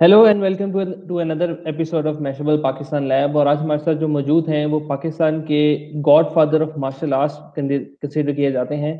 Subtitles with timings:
[0.00, 0.70] Hello and welcome
[1.08, 4.80] to another episode of Mashable Pakistan lab اور آج ہمارے ساتھ جو موجود ہیں وہ
[4.80, 5.60] پاکستان کے
[6.34, 8.98] godfather of martial arts consider کیے جاتے ہیں۔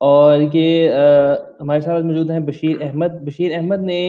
[0.00, 0.90] اور یہ
[1.60, 4.00] ہمارے ساتھ موجود ہیں بشیر احمد۔ بشیر احمد نے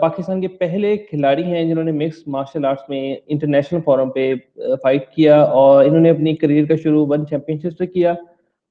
[0.00, 4.34] پاکستان کے پہلے کھلاڑی ہیں جنہوں نے مکس مارشل آرٹس میں انٹرنیشنل فورم پہ
[4.82, 8.14] فائٹ کیا اور انہوں نے اپنی کریئر کا شروع ون چیمپئن شپ سے کیا۔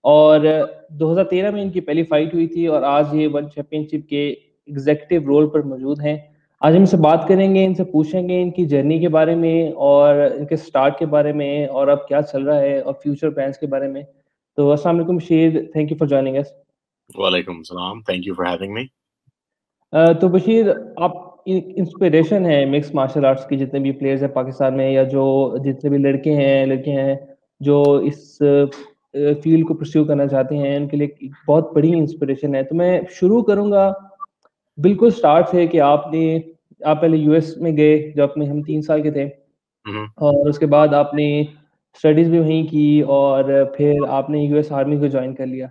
[0.03, 0.39] اور
[0.89, 3.83] دو ہزار تیرہ میں ان کی پہلی فائٹ ہوئی تھی اور آج یہ ون چیمپئن
[3.83, 4.27] شپ کے
[4.67, 6.17] ایگزیکٹو رول پر موجود ہیں۔
[6.61, 9.35] آج ہم سے بات کریں گے ان سے پوچھیں گے ان کی جرنی کے بارے
[9.35, 9.55] میں
[9.87, 13.29] اور ان کے سٹارٹ کے بارے میں اور اب کیا چل رہا ہے اور فیوچر
[13.29, 14.01] پلانس کے بارے میں۔
[14.57, 16.47] تو السلام علیکم Bashir thank you for joining اس
[17.15, 18.85] وعلیکم السلام thank you for having me
[20.19, 20.65] تو بشیر
[20.97, 21.11] آپ
[21.45, 25.23] انسپریشن ہے مکس مارشل آرٹس کی جتنے بھی پلیئرز ہیں پاکستان میں یا جو
[25.63, 27.15] جتنے بھی لڑکے ہیں لڑکے ہیں
[27.61, 28.37] جو اس
[29.43, 31.07] فیلڈ کو پرسیو کرنا چاہتے ہیں ان کے لیے
[31.47, 33.91] بہت بڑی انسپریشن ہے۔ تو میں شروع کروں گا
[34.77, 36.39] بالکل اسٹارٹ سے کہ آپ نے
[36.85, 39.23] آپ پہلے یو ایس میں گئے جب میں ہم تین سال کے تھے۔
[40.15, 43.43] اور اس کے بعد آپ نے اسٹڈیز بھی وہیں کی اور
[43.77, 45.67] پھر آپ نے یو ایس آرمی کو جوائن کر لیا۔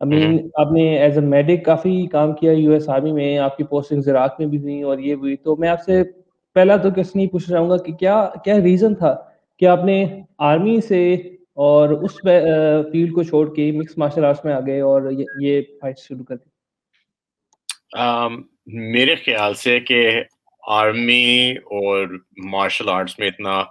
[0.00, 3.64] امین آپ نے ایز اے میڈک کافی کام کیا یو ایس آرمی میں آپ کی
[3.64, 6.02] پوسٹنگ زراعت میں بھی ہوئی اور یہ ہوئی۔ تو میں آپ سے
[6.54, 9.16] پہلا تو کس نہیں پوچھنا چاہوں گا کہ کیا کیا ریزن تھا
[9.58, 11.14] کہ آپ نے آرمی سے
[11.54, 12.12] اور اس
[12.92, 15.02] فیلڈ کو چھوڑ کے مکس مارشل آرٹس میں آ گئے اور
[15.40, 16.50] یہ فائٹ شروع کر دی؟
[18.66, 20.22] میرے خیال سے کہ
[20.66, 22.06] آرمی اور
[22.50, 23.62] مارشل آرٹس میں اتنا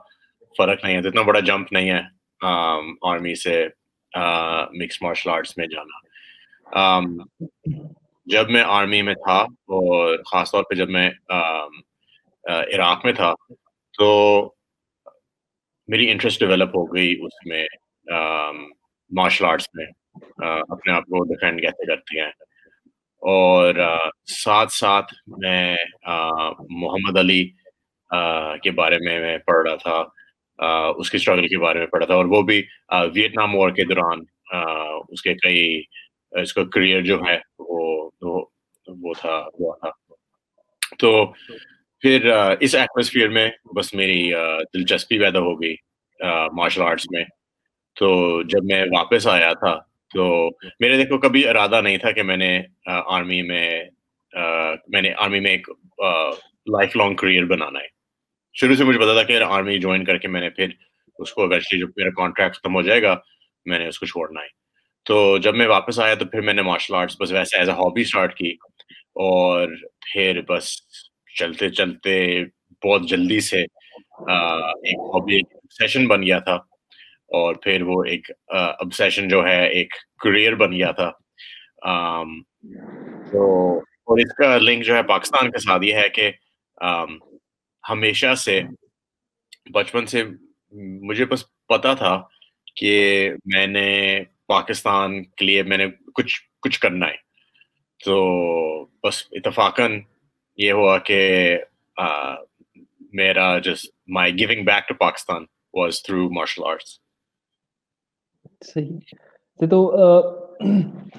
[0.56, 2.02] فرق نہیں ہے، اتنا بڑا جمپ نہیں ہے
[3.10, 3.66] آرمی سے
[4.74, 6.00] مکس مارشل آرٹس میں جانا۔
[8.28, 9.38] جب میں آرمی میں تھا
[9.78, 11.10] اور خاص طور پہ جب میں
[12.44, 13.34] عراق میں تھا
[13.98, 14.10] تو
[15.90, 17.66] میری انٹرسٹ ڈیولپ ہو گئی اس میں
[19.12, 19.86] مارشل آرٹس میں
[20.46, 22.32] اپنے آپ کو ڈیفینڈ کیسے کرتے ہیں۔
[23.24, 23.76] اور
[24.26, 25.76] ساتھ ساتھ میں
[26.70, 27.50] محمد علی
[28.64, 30.04] کے بارے میں میں پڑھ رہا تھا۔
[30.98, 34.20] اس کی اسٹرگل کے بارے میں پڑھا تھا۔ اور وہ بھی ویٹنام وار کے دوران
[35.10, 35.82] اس کے کئی،
[36.32, 38.10] اس کا کریئر جو ہے، وہ
[38.88, 40.14] وہ تھا ہوا تھا۔
[41.00, 41.26] تو
[42.00, 44.32] پھر اس ایٹموسفیئر میں بس میری
[44.74, 45.76] دلچسپی پیدا ہو گئی
[46.58, 47.24] مارشل آرٹس میں۔
[48.00, 52.38] تو جب میں واپس آیا تھا تو میرے دیکھو، کبھی ارادہ نہیں تھا کہ میں
[52.38, 53.84] نے آرمی میں
[54.88, 55.70] میں نے آرمی میں ایک
[56.68, 57.88] لائف لانگ کریئر بنانا ہے۔
[58.56, 60.68] شروع سے مجھے پتا تھا کہ آرمی جوائن کر کے میں نے پھر
[61.20, 63.16] اس کو اگر جو میرا کانٹریکٹ ختم ہو جائے گا،
[63.66, 64.48] میں نے اس کو چھوڑنا ہے۔
[65.06, 67.76] تو جب میں واپس آیا تو پھر میں نے مارشل آرٹس بس ویسے ایز اے
[67.76, 68.52] ہابی اسٹارٹ کی
[69.22, 69.68] اور
[70.14, 70.70] پھر بس
[71.40, 72.44] چلتے چلتے
[72.86, 75.40] بہت جلدی سے ایک ہابی
[75.80, 76.58] سیشن بن گیا تھا۔
[77.34, 81.12] اور پھر وہ ایک ابسیشن جو ہے، ایک کریئر بن گیا تھا۔
[83.32, 83.44] تو
[83.78, 86.32] اور اس کا لنک جو ہے پاکستان کے ساتھ یہ ہے کہ
[87.84, 88.62] ہمیشہ سے
[89.74, 90.24] بچپن سے
[91.02, 92.22] مجھے بس پتا تھا
[92.76, 93.90] کہ میں نے
[94.48, 97.18] پاکستان کے لیے میں نے کچھ کچھ کرنا ہے۔
[98.06, 100.00] تو بس اتفاقاً
[100.58, 101.20] یہ ہوا کہ
[103.14, 107.00] میرا جس my giving back to Pakistan was through martial arts
[108.64, 108.98] صحیح۔
[109.70, 109.80] تو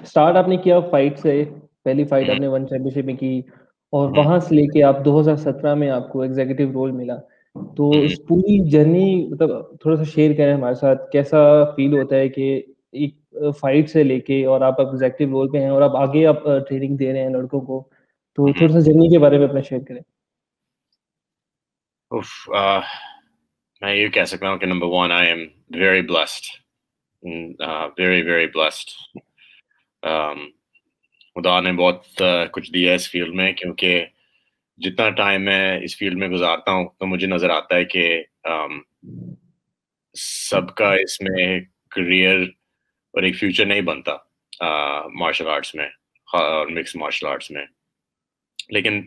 [0.01, 1.43] اسٹارٹ آپ نے کیا فائٹ سے؟
[1.83, 3.41] پہلی فائٹ آپ نے ون چیمپئن شپ میں کی
[3.93, 7.15] اور وہاں سے لے کے آپ دو ہزار سترہ میں آپ کو ایگزیکٹو رول ملا۔
[7.77, 9.49] تو اس پوری جرنی مطلب
[9.81, 11.39] تھوڑا سا شیئر کریں ہمارے ساتھ۔ کیسا
[11.75, 12.61] فیل ہوتا ہے کہ
[12.91, 13.15] ایک
[13.59, 16.97] فائٹ سے لے کے اور آپ ایگزیکٹو رول پہ ہیں اور آپ آگے آپ ٹریننگ
[16.97, 17.87] دے رہے ہیں لڑکوں کو۔
[18.35, 20.01] تو تھوڑا سا جرنی کے بارے میں اپنا شیئر کریں۔
[23.81, 25.39] میں یہ کہہ سکتا ہوں کہ number one I am
[25.79, 26.43] very blessed
[27.25, 28.89] very very blessed
[31.35, 34.05] خدا نے بہت uh, کچھ دیا ہے اس فیلڈ میں کیونکہ
[34.77, 38.79] جتنا ٹائم میں اس فیلڈ میں گزارتا ہوں تو مجھے نظر آتا ہے کہ um,
[40.13, 41.59] سب کا اس میں
[41.89, 42.41] کریئر
[43.13, 44.11] اور ایک فیوچر نہیں بنتا
[44.65, 45.87] uh, مارشل آرٹس میں
[46.33, 47.65] اور مکس مارشل آرٹس میں۔
[48.69, 49.01] لیکن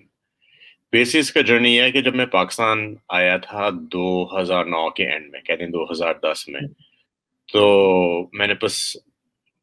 [0.93, 5.11] بیسس کا جرنی یہ ہے کہ جب میں پاکستان آیا تھا دو ہزار نو کے
[5.11, 6.61] اینڈ میں، کہتے ہیں دو ہزار دس میں۔
[7.53, 7.67] تو
[8.33, 8.97] میں نے بس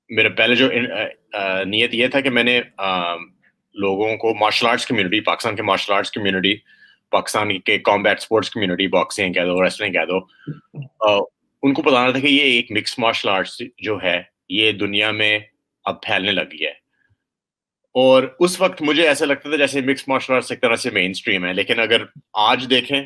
[0.10, 0.70] میرا پہلے جو
[1.66, 2.60] نیت یہ تھا کہ میں نے
[3.76, 6.56] لوگوں کو مارشل آرٹس کمیونٹی پاکستان کے مارشل آرٹس کمیونٹی
[7.12, 10.18] پاکستان کے کامبیٹ اسپورٹس کمیونٹی باکسنگ کہہ دو ریسلنگ کہہ دو
[11.64, 15.38] ان کو بتانا تھا کہ یہ ایک مکس مارشل آرٹس جو ہے، یہ دنیا میں
[15.86, 16.72] اب پھیلنے لگی ہے۔
[17.96, 21.12] اور اس وقت مجھے ایسا لگتا تھا جیسے مکس مارشل آرٹس ایک طرح سے مین
[21.12, 22.04] اسٹریم ہے، لیکن اگر
[22.44, 23.02] آج دیکھیں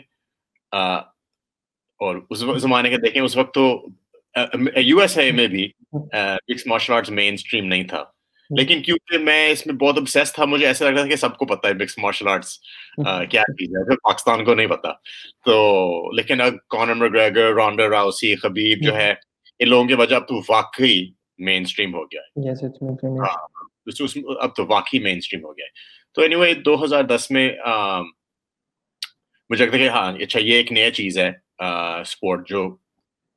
[0.72, 3.86] اور اس زمانے کے دیکھیں، اس وقت تو
[4.76, 8.04] یو ایس اے میں بھی mix martial arts mainstream نہیں تھا۔
[8.50, 11.38] لیکن کیونکہ میں اس میں بہت ابسیس تھا مجھے ایسا لگ رہا تھا کہ سب
[11.38, 12.60] کو پتا ہے مکس مارشل آرٹس
[13.30, 14.92] کیا چیز ہے پاکستان کو نہیں پتا
[15.46, 19.14] تو لیکن اب کانر مگریگر رانڈر راؤسی خبیب جو ہے
[19.60, 22.50] ان لوگوں کی وجہ اب تو واقعی مین اسٹریم ہو گیا ہے۔
[24.40, 25.72] اب تو واقعی مین اسٹریم ہو گیا ہے۔
[26.14, 27.50] تو اینی وے دو ہزار دس میں
[29.50, 31.31] مجھے لگتا ہے کہ ہاں اچھا یہ ایک نیا چیز ہے
[32.02, 32.78] اسپورٹ جو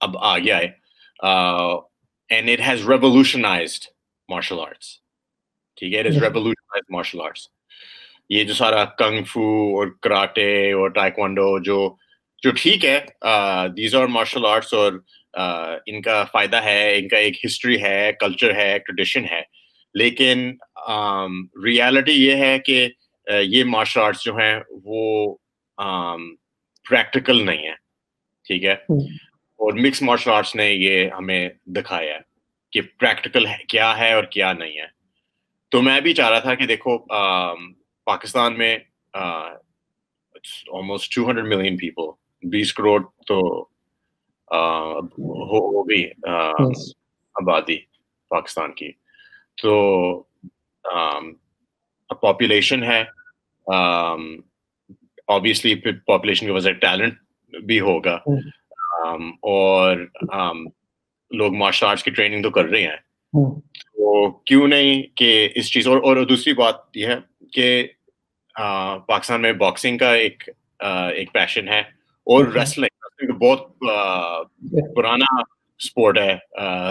[0.00, 0.81] اب آ گیا ہے۔
[1.22, 3.84] And it has revolutionized
[4.28, 4.96] martial arts
[5.78, 7.48] ٹھیک ہے ریولیوشنائز مارشل آرٹس
[8.30, 9.42] یہ جو سارا کنگ فو
[9.78, 11.78] اور کراٹے اور ٹائکوانڈو جو
[12.42, 12.98] جو ٹھیک ہے
[13.76, 14.92] دیز آر مارشل آرٹس اور
[15.86, 19.42] ان کا فائدہ ہے ان کا ایک ہسٹری ہے کلچر ہے ٹریڈیشن ہے
[19.94, 20.50] لیکن
[21.64, 22.88] ریالٹی یہ ہے کہ
[23.26, 24.54] یہ مارشل آرٹس جو ہیں
[24.84, 25.34] وہ
[26.86, 27.74] پریکٹیکل نہیں ہے
[28.46, 28.74] ٹھیک ہے
[29.62, 32.20] اور مکس مارشل آرٹس نے یہ ہمیں دکھایا ہے
[32.72, 34.86] کہ پریکٹیکل کیا ہے اور کیا نہیں ہے۔
[35.72, 36.98] تو میں بھی چاہ رہا تھا کہ دیکھو
[38.06, 38.76] پاکستان میں
[39.14, 42.10] almost two hundred million people
[42.42, 43.38] بیس کروڑ تو
[44.50, 46.04] ہو گئی
[47.34, 47.76] آبادی
[48.30, 48.90] پاکستان کی۔
[49.62, 50.22] تو
[52.22, 53.02] پاپولیشن ہے
[55.28, 55.74] آبویسلی
[56.06, 57.18] پاپولیشن کی وجہ ٹیلنٹ
[57.64, 58.18] بھی ہوگا۔
[59.42, 59.96] اور
[61.30, 62.96] لوگ مارشل آرٹس کی ٹریننگ تو کر رہے ہیں۔
[63.74, 67.16] تو کیوں نہیں کہ اس چیز اور اور دوسری بات یہ ہے
[67.52, 67.86] کہ
[69.06, 70.42] پاکستان میں باکسنگ کا ایک
[71.14, 71.78] ایک پیشن ہے
[72.26, 73.78] اور ریسلنگ بہت
[74.96, 75.40] پرانا
[75.78, 76.36] اسپورٹ ہے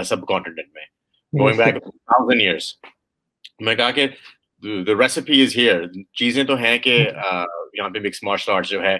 [0.03, 0.86] سب کانٹینٹ میں۔
[1.33, 2.74] گوئنگ بیک تھاؤزینڈ ایئرس
[3.59, 4.07] میں کہا کہ
[4.88, 5.81] ریسیپی از ہیئر
[6.13, 7.07] چیزیں تو ہیں کہ
[7.74, 8.98] یہاں پہ مکس مارشل آرٹس جو ہے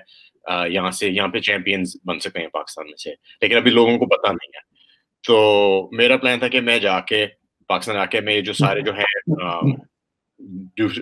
[0.50, 4.06] یہاں سے یہاں پہ چیمپئنز بن سکتے ہیں پاکستان میں سے۔ لیکن ابھی لوگوں کو
[4.06, 4.60] پتہ نہیں ہے۔
[5.28, 7.26] تو میرا پلان تھا کہ میں جا کے
[7.68, 9.76] پاکستان آ کے میں جو سارے جو ہیں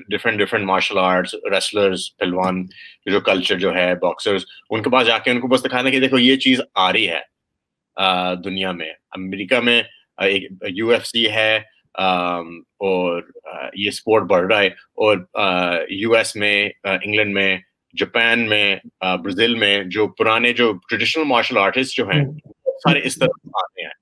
[0.10, 2.66] different different martial arts wrestlers پہلوان
[3.06, 6.00] جو کلچر جو ہے باکسرز ان کے پاس جا کے ان کو بس دکھانا کہ
[6.00, 7.20] دیکھو یہ چیز آ رہی ہے
[8.44, 9.82] دنیا میں۔ امریکہ میں
[10.18, 11.56] ایک یو ایف سی ہے
[11.96, 13.22] اور
[13.74, 15.18] یہ اسپورٹ بڑھ رہا ہے اور
[15.90, 17.58] یو ایس میں انگلینڈ میں
[17.98, 22.26] جاپان میں برازیل میں جو پرانے جو ٹریڈیشنل مارشل آرٹسٹ جو ہیں
[22.66, 23.94] سارے اس طرح آتے ہیں۔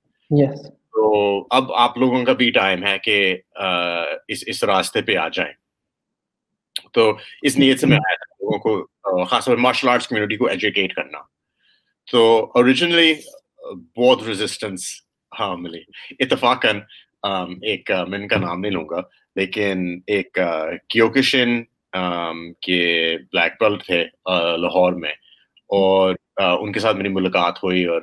[0.93, 3.37] تو اب آپ لوگوں کا بھی ٹائم ہے کہ
[4.27, 5.53] اس اس راستے پہ آ جائیں۔
[6.93, 10.47] تو اس نیت سے میں آیا تھا لوگوں کو خاص طور مارشل آرٹس کمیونٹی کو
[10.47, 11.17] ایجوکیٹ کرنا۔
[12.11, 13.13] تو اوریجنلی
[13.97, 15.01] بہت ریزسٹنس
[15.39, 15.81] ہاں ملی
[16.19, 16.79] اتفاقاً
[17.61, 19.01] ایک میں ان کا نام نہیں لوں گا
[19.35, 20.37] لیکن ایک
[20.89, 21.61] کیوکشن
[22.61, 22.81] کے
[23.33, 24.03] بلیک بیلٹ تھے
[24.57, 25.11] لاہور میں۔
[25.75, 28.01] اور ان کے ساتھ میری ملاقات ہوئی اور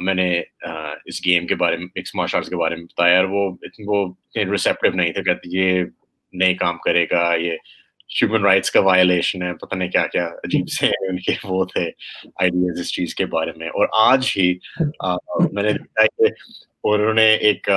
[0.00, 0.42] میں نے
[1.04, 3.50] اس گیم کے بارے میں مکس مارشل آرٹس کے بارے میں بتایا اور وہ
[3.86, 4.06] وہ
[4.36, 5.84] ریسیپٹیو نہیں تھے، کہتے یہ
[6.32, 7.56] نہیں کام کرے گا، یہ
[8.10, 11.90] ہیومن رائٹس کا وائلیشن ہے، پتہ نہیں کیا کیا عجیب سے ان کے وہ تھے
[12.40, 14.48] آئیڈیاز اس چیز کے بارے میں۔ اور آج ہی
[15.52, 16.32] میں نے دیکھا کہ
[16.84, 17.70] انہوں نے ایک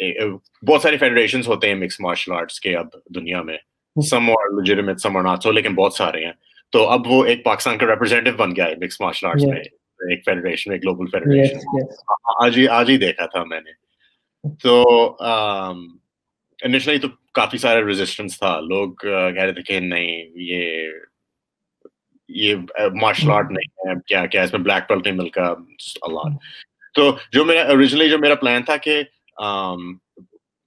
[0.00, 3.56] بہت ساری فیڈریشنس ہوتے ہیں مکس مارشل آرٹس کے اب دنیا میں.
[3.96, 6.32] سم اور لیجیٹمیٹ سم اور ناٹ سو لیکن بہت سارے ہیں.
[6.72, 9.60] تو اب وہ ایک پاکستان کا ریپرزینٹیو بن گیا ہے مکس مارشل آرٹس میں.
[10.00, 11.58] ایک فیڈریشن ایک گلوبل فیڈریشن
[12.42, 13.72] آج ہی آج ہی دیکھا تھا میں نے.
[14.62, 14.82] تو
[16.58, 18.58] انیشلی تو کافی سارا ریزسٹنس تھا.
[18.60, 20.90] لوگ کہہ رہے تھے کہ نہیں یہ
[22.28, 22.54] یہ
[23.00, 23.94] مارشل آرٹ نہیں ہے.
[24.06, 25.28] کیا کیا اس میں بلیک بیلٹ نہیں مل
[26.02, 26.36] اللہ
[26.94, 29.02] تو جو میرا اوریجنلی جو میرا پلان تھا کہ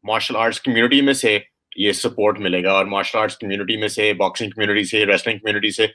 [0.03, 1.39] مارشل آرٹس کمیونٹی میں سے
[1.75, 5.71] یہ سپورٹ ملے گا اور مارشل آرٹس کمیونٹی میں سے باکسنگ کمیونٹی سے ریسلنگ کمیونٹی
[5.71, 5.88] سے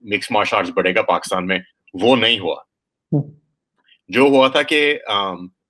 [0.00, 1.58] مکس مارشل آرٹس بڑھے گا پاکستان میں۔
[1.94, 2.56] وہ نہیں ہوا۔
[4.08, 4.98] جو ہوا تھا کہ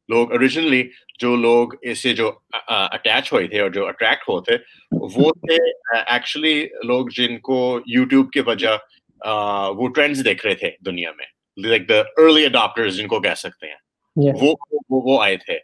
[0.08, 0.88] لوگ اوریجنلی
[1.18, 2.32] جو لوگ اس سے جو
[2.66, 4.52] اٹیچ ہوئے تھے اور جو اٹریکٹ ہوتے
[4.92, 5.56] وہ تھے
[6.06, 8.76] ایکچولی لوگ جن کو یوٹیوب کی وجہ
[9.70, 11.26] وہ ٹرینڈس دیکھ رہے تھے دنیا میں۔
[11.66, 13.76] لائک دا ارلی اڈاپٹرز جن کو کہہ سکتے ہیں۔
[14.16, 14.54] وہ
[14.90, 15.58] وہ آئے تھے۔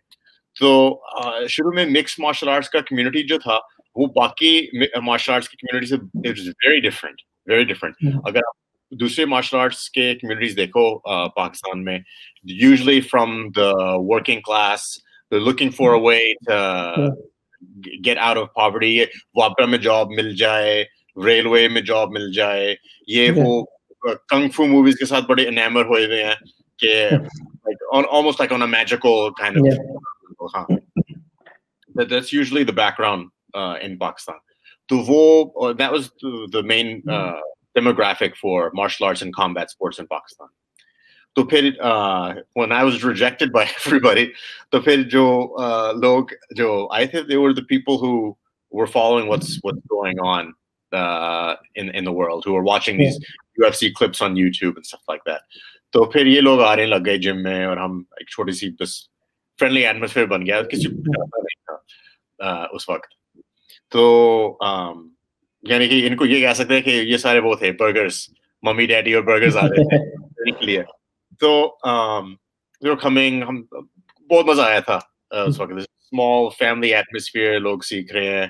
[0.57, 1.01] تو
[1.49, 3.59] شروع میں مکس مارشل آرٹس کا کمیونٹی جو تھا
[3.97, 4.61] وہ باقی
[5.03, 5.97] مارشل آرٹس کی کمیونٹی سے
[6.67, 8.55] ویری ڈفرینٹ ویری ڈفرینٹ اگر آپ
[8.93, 10.99] دوسرے مارشل آرٹس کے کمیونٹیز دیکھو
[11.29, 11.99] پاکستان میں
[12.45, 13.71] usually from the
[14.09, 14.83] working class
[15.33, 16.19] looking for a way
[18.05, 18.99] get out of poverty
[19.35, 20.85] واپرا میں جاب مل جائے
[21.17, 22.75] ریلوے میں جاب مل جائے
[23.09, 23.63] یہ وہ
[24.29, 26.35] کنگ فو موویز کے ساتھ بڑے انیمر ہوئے ہوئے ہیں
[26.79, 27.09] کہ
[28.53, 29.75] on a magical kind of yeah.
[29.75, 30.15] huh.
[31.95, 34.37] That, that's usually the background uh, in Pakistan.
[34.91, 37.41] So wo, that was the, the main uh,
[37.76, 40.49] demographic for martial arts and combat sports in Pakistan.
[41.37, 41.71] تو پھر
[42.55, 44.26] when I was rejected by everybody
[44.71, 45.57] تو پھر جو
[46.03, 48.37] لوگ جو آئے تھے they were the people who
[48.71, 50.55] were following what's what's going on
[50.93, 53.19] uh, in in the world who are watching these
[53.62, 55.43] UFC clips on YouTube and stuff like that
[55.93, 58.97] تو پھر یہ لوگ آنے لگ گئے جم میں اور ہم ایک چھوٹی سی بس
[59.59, 63.15] فرینڈلی ایٹموسفیئر بن گیا کسی نہیں تھا اس وقت
[63.91, 64.59] تو
[65.63, 68.31] یعنی کہ ان کو یہ کہہ سکتے ہیں کہ یہ سارے وہ تھے برگرس
[68.63, 70.83] ممی ڈیڈی اور برگرز آ رہے تھے
[71.41, 71.77] تو
[73.03, 73.63] کمنگ ہم،
[74.31, 74.99] بہت مزہ آیا تھا
[75.31, 78.47] اس وقت۔ اسمال فیملی ایٹموسفیئر لوگ سیکھ رہے ہیں۔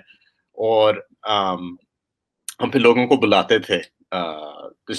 [0.52, 0.94] اور
[2.62, 3.78] ہم پھر لوگوں کو بلاتے تھے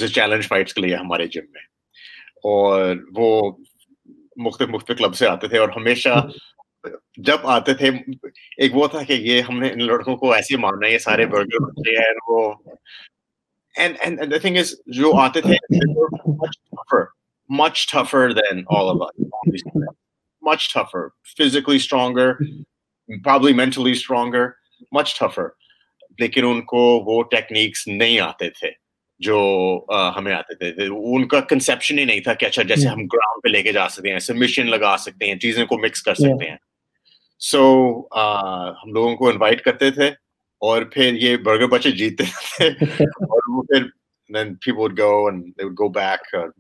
[0.08, 1.62] چیلنج فائٹس کے لیے ہمارے جم میں۔
[2.36, 3.52] اور وہ
[4.38, 6.28] مختلف مختلف کلب سے آتے تھے اور ہمیشہ
[7.18, 7.90] جب آتے تھے،
[8.58, 11.26] ایک وہ تھا کہ یہ ہم نے ان لڑکوں کو ایسے ماننا ہے، یہ سارے
[11.26, 12.54] برگر بچے ہیں وہ
[14.86, 15.56] جو آتے تھے
[17.50, 19.16] much tougher than all of us
[20.44, 21.04] much tougher.
[21.38, 22.28] Physically stronger
[23.24, 24.46] probably mentally stronger
[24.92, 25.48] much tougher.
[26.20, 28.72] لیکن ان کو وہ ٹیکنیکس نہیں آتے تھے۔
[29.20, 29.38] جو
[30.16, 33.50] ہمیں آتے تھے ان کا کنسپشن ہی نہیں تھا کہ اچھا جیسے ہم گراؤنڈ پہ
[33.50, 36.58] لے کے جا سکتے ہیں سبمیشن لگا سکتے ہیں چیزیں کو مکس کر سکتے ہیں۔
[37.40, 38.02] سو
[38.84, 40.08] ہم لوگوں کو انوائٹ کرتے تھے
[40.62, 42.70] اور پھر یہ برگر بچے جیتے تھے۔
[43.30, 43.84] اور وہ پھر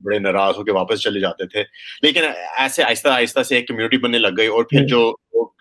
[0.03, 1.63] بڑے ناراض ہو کے واپس چلے جاتے تھے
[2.01, 2.23] لیکن
[2.57, 5.13] ایسے آہستہ آہستہ سے ایک کمیونٹی بننے لگ گئی اور پھر جو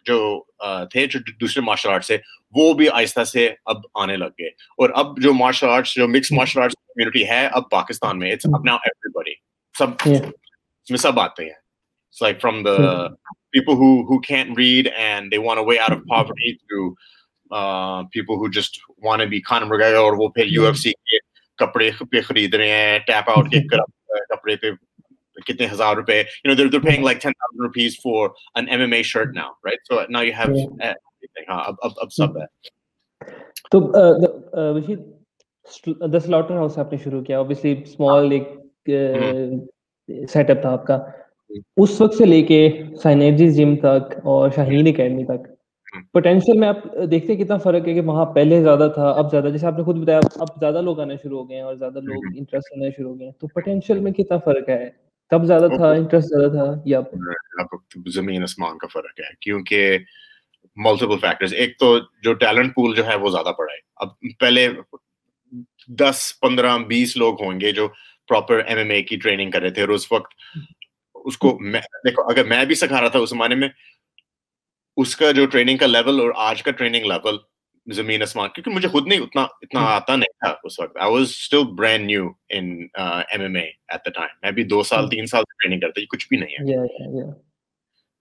[0.04, 0.42] جو
[0.90, 1.06] تھے
[1.40, 2.16] دوسرے مارشل آرٹ سے
[2.50, 6.32] وہ بھی آہستہ سے اب آنے لگ گئے اور اب جو مارشل آرٹس جو مکس
[6.32, 8.36] مارشل آرٹس کمیونٹی ہے اب پاکستان میں
[9.74, 10.08] سب
[10.88, 11.66] میں سب آتے ہیں
[13.66, 16.96] who who can't read and they want a way out of poverty to
[17.50, 21.25] uh, people who just want to be Conor McGregor اور وہ پھر UFC کے
[21.58, 24.70] کپڑے پہ خرید رہے ہیں ٹیپ آؤٹ کے کپڑے پہ
[25.46, 28.92] کتنے ہزار روپے you know there there paying like 10000 rupees for an M M
[28.92, 30.66] A shirt now right so now you have
[31.48, 32.46] ہاں اب اب اب سب ہے
[33.70, 33.80] تو
[34.76, 35.00] وشید
[36.12, 38.48] دا سلاٹر ہاؤس آپ نے شروع کیا اوبیسلی اسمال ایک
[40.32, 40.98] سیٹ اپ تھا آپ کا۔
[41.76, 42.68] اس وقت سے لے کے
[43.56, 45.46] جم تک اور شاہین اکیڈمی تک۔
[46.12, 46.76] پوٹینشیل میں آپ
[47.10, 49.84] دیکھتے ہیں کتنا فرق ہے کہ وہاں پہلے زیادہ تھا اب زیادہ۔ جیسے آپ نے
[49.84, 52.90] خود بتایا اب زیادہ لوگ آنے شروع ہو گئے ہیں اور زیادہ لوگ انٹرسٹ لینے
[52.90, 54.90] شروع ہو گئے ہیں۔ تو پوٹینشیل میں کتنا فرق ہے؟
[55.30, 57.00] تب زیادہ تھا انٹرسٹ زیادہ تھا یا
[58.06, 59.98] زمین آسمان کا فرق ہے کیونکہ
[60.76, 64.08] ملٹیپل فیکٹرز ایک تو جو ٹیلنٹ پول جو ہے وہ زیادہ بڑا ہے۔ اب
[64.40, 64.68] پہلے
[65.88, 67.88] دس پندرہ بیس لوگ ہوں گے جو
[68.28, 70.32] پراپر ایم ایم اے کی ٹریننگ کر رہے تھے اور اس وقت
[71.14, 71.58] اس کو
[72.04, 73.68] دیکھو اگر میں بھی سکھا رہا تھا اس زمانے میں
[74.96, 77.36] اس کا جو ٹریننگ کا لیول اور آج کا ٹریننگ لیول
[77.86, 81.22] زمین آسمان کیونکہ مجھے خود نہیں اتنا اتنا آتا نہیں تھا اس وقت۔ I was
[81.22, 82.86] still brand new in
[83.30, 86.26] M M A at the time میں بھی دو سال تین سال ٹریننگ کرتا کچھ
[86.28, 87.30] بھی نہیں ہے۔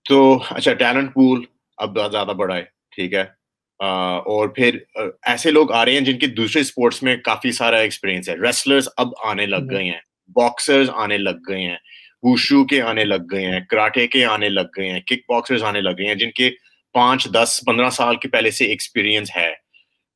[0.10, 1.44] تو اچھا ٹیلنٹ پول
[1.77, 2.63] اب زیادہ بڑا ہے
[2.96, 3.46] ٹھیک ہے۔
[3.79, 4.77] اور پھر
[5.24, 8.89] ایسے لوگ آ رہے ہیں جن کے دوسرے اسپورٹس میں کافی سارا ایکسپیرینس ہے۔ ریسلرز
[8.98, 10.00] اب آنے لگ گئے ہیں
[10.36, 11.77] باکسرز آنے لگ گئے ہیں
[12.24, 15.82] ووشو کے آنے لگ گئے ہیں کراٹے کے آنے لگ گئے ہیں کک باکسرز آنے
[15.82, 16.50] لگ گئے ہیں جن کے
[16.96, 19.54] پانچ، دس، پندرہ سال کے پہلے سے ایکسپیرینس ہے،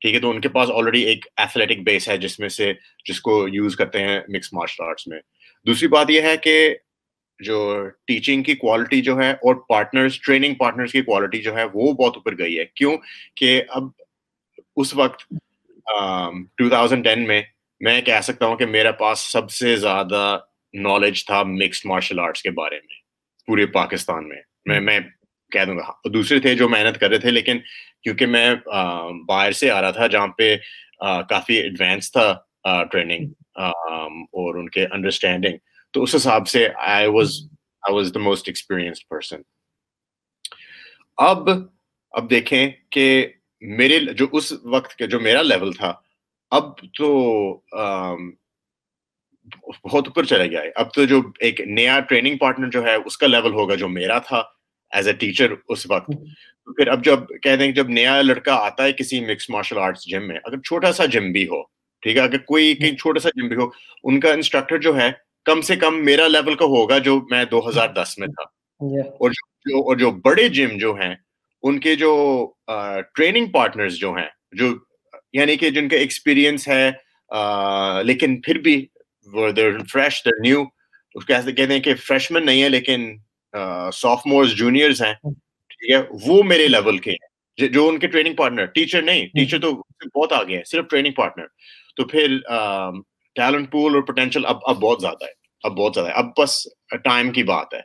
[0.02, 2.74] ٹھیک ہے؟ تو ان کے پاس آلریڈی ایک ایتھلیٹک بیس ہے، جس میں سے،
[3.06, 5.20] جس کو یوز کرتے ہیں مکس مارشل آرٹس میں۔
[5.66, 6.76] دوسری بات یہ ہے کہ
[7.40, 11.94] جو ٹیچنگ کی کوالٹی جو ہے اور پارٹنرز ٹریننگ پارٹنرز کی کوالٹی جو ہے، وہ
[11.94, 12.98] بہت اوپر گئی ہے۔ کیوں؟
[13.36, 13.84] کہ اب
[14.76, 15.34] اس وقت
[16.58, 17.42] ٹو تھاؤزینڈ ٹین میں
[17.80, 20.40] میں کہہ سکتا ہوں کہ میرے پاس سب سے زیادہ
[20.74, 22.96] نالج تھا مکسڈ مارشل آرٹس کے بارے میں،
[23.46, 25.00] پورے پاکستان میں۔ میں میں
[25.52, 27.60] کہہ دوں گا۔ دوسرے تھے جو محنت کر رہے تھے، لیکن
[28.04, 28.54] کیونکہ میں
[29.28, 30.56] باہر سے آ رہا تھا، جہاں پہ
[31.30, 32.34] کافی ایڈوانس تھا
[32.92, 35.58] ٹریننگ اور ان کے انڈرسٹینڈنگ
[35.94, 37.40] تو اس حساب سے I was
[37.84, 39.42] I was the most experienced person
[41.18, 41.50] اب
[42.14, 43.06] اب دیکھیں کہ
[43.62, 45.94] میرے جو اس وقت کے جو میرا لیول تھا،
[46.52, 47.08] اب تو
[49.84, 53.18] بہت اوپر چلے گیا ہے۔ اب تو جو ایک نیا ٹریننگ پارٹنر جو ہے، اس
[53.18, 54.42] کا لیول ہوگا جو میرا تھا۔
[54.92, 56.12] ایز اے ٹیچر اس وقت۔
[56.68, 60.28] پھر اب جب کہتے ہیں جب نیا لڑکا آتا ہے کسی مکس مارشل آرٹس جم
[60.28, 61.62] میں اگر چھوٹا سا جم بھی ہو
[62.04, 63.68] ٹھیک ہے اگر کوئی کہیں چھوٹا سا جم بھی ہو
[64.04, 65.10] ان کا انسٹرکٹر جو ہے
[65.46, 68.44] کم سے کم میرا لیول کا ہوگا جو میں دو ہزار دس میں تھا۔
[68.82, 69.32] اور
[69.66, 71.16] جو اور جو بڑے جم جو ہیں
[71.64, 72.12] ان کے جو
[73.16, 74.68] ٹریننگ پارٹنرز جو ہیں جو
[75.34, 76.92] یعنی کہ جن کا ایکسپیرئنس ہے
[78.04, 78.76] لیکن پھر بھی
[79.94, 80.64] فریش نیو
[81.16, 83.10] اس ایسے کہتے ہیں کہ فریشمن نہیں ہے لیکن
[83.94, 87.28] سافٹ مورز جونیئرز ہیں ٹھیک ہے وہ میرے لیول کے ہیں۔
[87.58, 89.72] جو ان کے ٹریننگ پارٹنر ٹیچر نہیں ٹیچر تو
[90.16, 91.46] بہت آگے ہیں صرف ٹریننگ پارٹنر
[91.96, 92.38] تو پھر
[93.36, 95.32] ٹیلنٹ پول اور پوٹینشیل اب اب بہت زیادہ ہے
[95.64, 96.68] اب بہت زیادہ ہے۔ اب بس
[97.04, 97.80] ٹائم کی بات ہے۔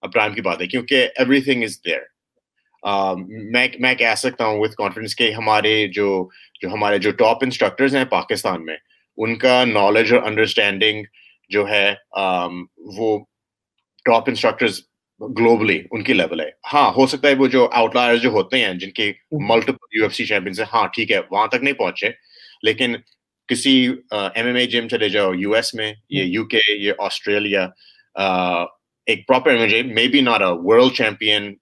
[0.00, 2.00] اب ٹائم کی بات ہے کیونکہ ایوری تھنگ از دیئر
[3.50, 6.28] میں میں کہہ سکتا ہوں وتھ کانفیڈنس کہ ہمارے جو
[6.60, 8.76] جو ہمارے جو ٹاپ انسٹرکٹرز ہیں پاکستان میں
[9.16, 11.04] ان کا نالج اور انڈرسٹینڈنگ
[11.50, 11.94] جو ہے
[12.76, 13.18] وہ
[14.04, 14.80] ٹاپ انسٹرکٹرز
[15.20, 18.64] گلوبلی ان کی لیول ہے ہاں ہو سکتا ہے وہ جو آؤٹ لائر جو ہوتے
[18.64, 19.12] ہیں جن کے
[19.50, 22.10] multiple U F C champions ہیں ہاں ٹھیک ہے وہاں تک نہیں پہنچے
[22.62, 22.96] لیکن
[23.48, 23.74] کسی
[24.12, 27.66] ایم ایم اے جم چلے جاؤ یو ایس میں یہ یو کے یہ آسٹریلیا
[29.06, 31.52] ایک پراپر مجھے maybe not a world champion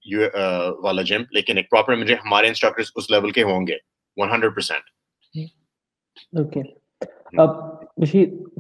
[0.83, 3.77] والا جم لیکن ایک پراپر مجھے ہمارے انسٹرکٹر اس لیول کے ہوں گے
[4.17, 5.39] ون ہنڈریڈ پرسینٹ
[6.39, 6.61] اوکے
[7.39, 7.59] اب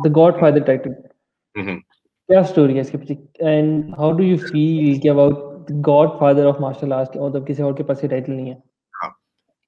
[0.04, 0.92] دا گاڈ فادر ٹائٹل
[2.30, 3.14] کیا اسٹوری ہے اس کے پیچھے؟
[3.46, 5.70] And how do you feel کہ about
[6.18, 8.54] godfather of martial arts مطلب کسی اور کے پاس یہ ٹائٹل نہیں ہے؟
[8.94, 9.10] ہاں۔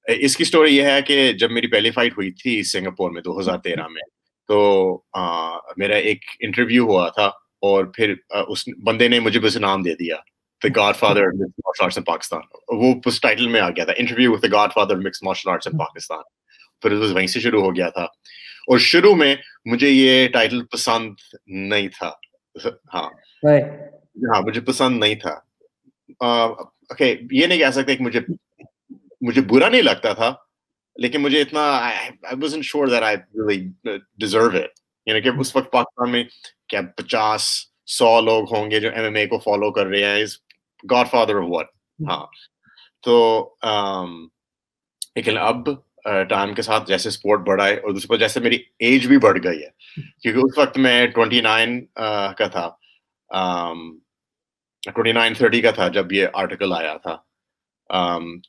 [0.06, 3.38] اس کی اسٹوری یہ ہے کہ جب میری پہلی فائٹ ہوئی تھی سنگاپور میں دو
[3.40, 4.02] ہزار تیرہ میں،
[4.48, 4.58] تو
[5.76, 7.26] میرا ایک انٹرویو ہوا تھا
[7.62, 8.14] اور پھر
[8.48, 10.16] اس بندے نے مجھے بس نام دے دیا
[10.62, 14.42] the godfather martial arts in Pakistan وہ اس ٹائٹل میں آ گیا تھا interview with
[14.42, 16.22] the godfather mix martial arts in Pakistan
[16.82, 18.04] پھر وہیں سے شروع ہو گیا تھا۔
[18.68, 21.14] اور شروع میں مجھے یہ ٹائٹل پسند
[21.46, 22.10] نہیں تھا۔
[22.94, 23.10] ہاں
[24.34, 25.40] ہاں مجھے پسند نہیں تھا
[27.30, 28.20] یہ نہیں کہہ سکتے کہ مجھے
[29.20, 30.34] مجھے برا نہیں لگتا تھا
[30.96, 31.90] لیکن مجھے اتنا
[35.06, 36.24] یعنی کہ اس وقت پاکستان میں
[36.68, 37.42] کیا پچاس
[37.86, 40.24] سو لوگ ہوں گے جو ایم ایم اے کو فالو کر رہے ہیں
[40.90, 41.66] گاڈ فادر آف وٹ
[42.08, 42.26] ہاں
[43.02, 43.54] تو
[45.16, 45.68] لیکن اب
[46.04, 49.38] ٹائم کے ساتھ جیسے اسپورٹ بڑھا ہے اور دوسری پر جیسے میری ایج بھی بڑھ
[49.44, 49.68] گئی ہے۔
[50.22, 51.84] کیونکہ اس وقت میں ٹوینٹی نائن
[52.38, 52.68] کا تھا۔
[54.94, 57.16] ٹوینٹی نائن تھرٹی کا تھا جب یہ آرٹیکل آیا تھا۔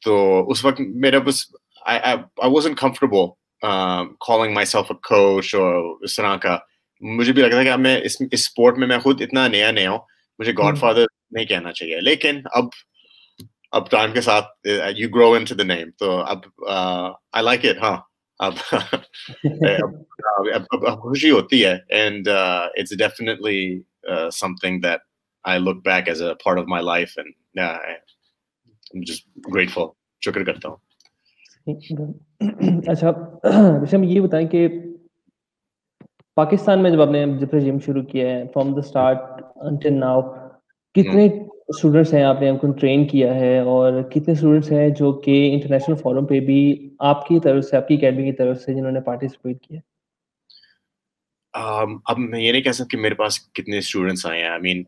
[0.05, 1.45] تو اس وقت میرا بس
[1.85, 1.99] I
[2.37, 3.25] was uncomfortable
[4.19, 6.57] calling myself coach اور اس طرح کا۔
[7.01, 9.91] مجھے بھی لگتا ہے کہ اب میں اس اسپورٹ میں میں خود اتنا نیا نیا
[9.91, 9.99] ہوں
[10.39, 12.63] مجھے گاڈ فادر نہیں کہنا چاہیے۔ لیکن اب
[13.73, 16.39] اب ٹائم کے ساتھ you grow in to the نیم تو اب
[16.69, 17.97] آئی لائک اٹ ہاں
[18.39, 18.53] اب
[21.01, 21.75] خوشی ہوتی ہے.
[21.89, 23.59] And it's definitely
[24.61, 24.99] something that
[25.45, 27.31] I look back as a part of my life and
[29.47, 29.85] grateful
[30.21, 30.77] شکر کرتا ہوں.
[32.87, 33.09] اچھا
[33.93, 34.67] ہم یہ بتائیں کہ
[36.37, 40.21] پاکستان میں جب آپ نے جب جم شروع کیا ہے from the start until now
[40.95, 41.27] کتنے
[41.75, 45.35] اسٹوڈنٹس ہیں، آپ نے ان کو ٹرین کیا ہے اور کتنے اسٹوڈنٹس ہیں جو کہ
[45.53, 48.91] انٹرنیشنل فورم پہ بھی آپ کی طرف سے، آپ کی اکیڈمی کی طرف سے جنہوں
[48.91, 49.79] نے پارٹیسپیٹ کیا؟
[51.53, 54.83] اب میں یہ نہیں کہہ سکتا کہ میرے پاس کتنے اسٹوڈنٹس آئے ہیں۔ آئی مین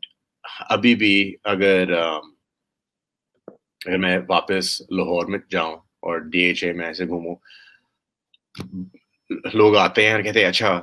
[0.69, 7.07] ابھی بھی اگر اگر میں واپس لاہور میں جاؤں اور ڈی ایچ اے میں ایسے
[7.07, 7.35] گھوموں،
[9.53, 10.79] لوگ آتے ہیں اور کہتے ہیں اچھا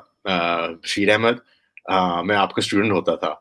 [0.83, 1.39] بشیر احمد
[2.27, 3.35] میں آپ کا اسٹوڈنٹ ہوتا تھا۔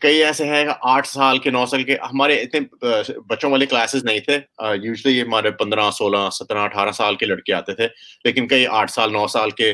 [0.00, 2.60] کئی ایسے ہیں آٹھ سال کے نو سال کے ہمارے اتنے
[3.26, 4.38] بچوں والے کلاسز نہیں تھے
[4.82, 7.88] یوزلی ہمارے پندرہ سولہ سترہ اٹھارہ سال کے لڑکے آتے تھے
[8.24, 9.72] لیکن کئی آٹھ سال نو سال کے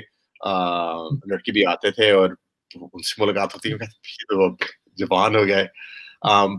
[1.27, 2.31] لڑکے بھی آتے تھے اور
[2.75, 3.87] ان سے ملاقات ہوتی ہے
[4.97, 5.67] جوان ہو گئے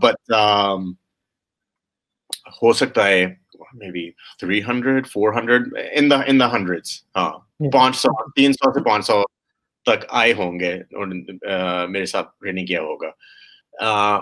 [0.02, 0.32] بٹ
[2.62, 3.26] ہو سکتا ہے
[3.62, 7.30] hundred four hundred in the in the hundreds ہاں
[7.72, 9.22] پانچ سو تین سو سے پانچ سو
[9.86, 11.06] تک آئے ہوں گے اور
[11.86, 13.10] میرے ساتھ ٹریننگ کیا ہوگا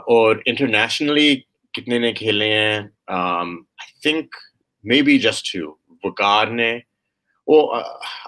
[0.07, 1.37] اور انٹرنیشنلی
[1.75, 4.35] کتنے نے کھیلے ہیں I think
[5.03, 5.75] maybe just two
[6.05, 6.79] Waqar نے
[7.47, 7.81] وہ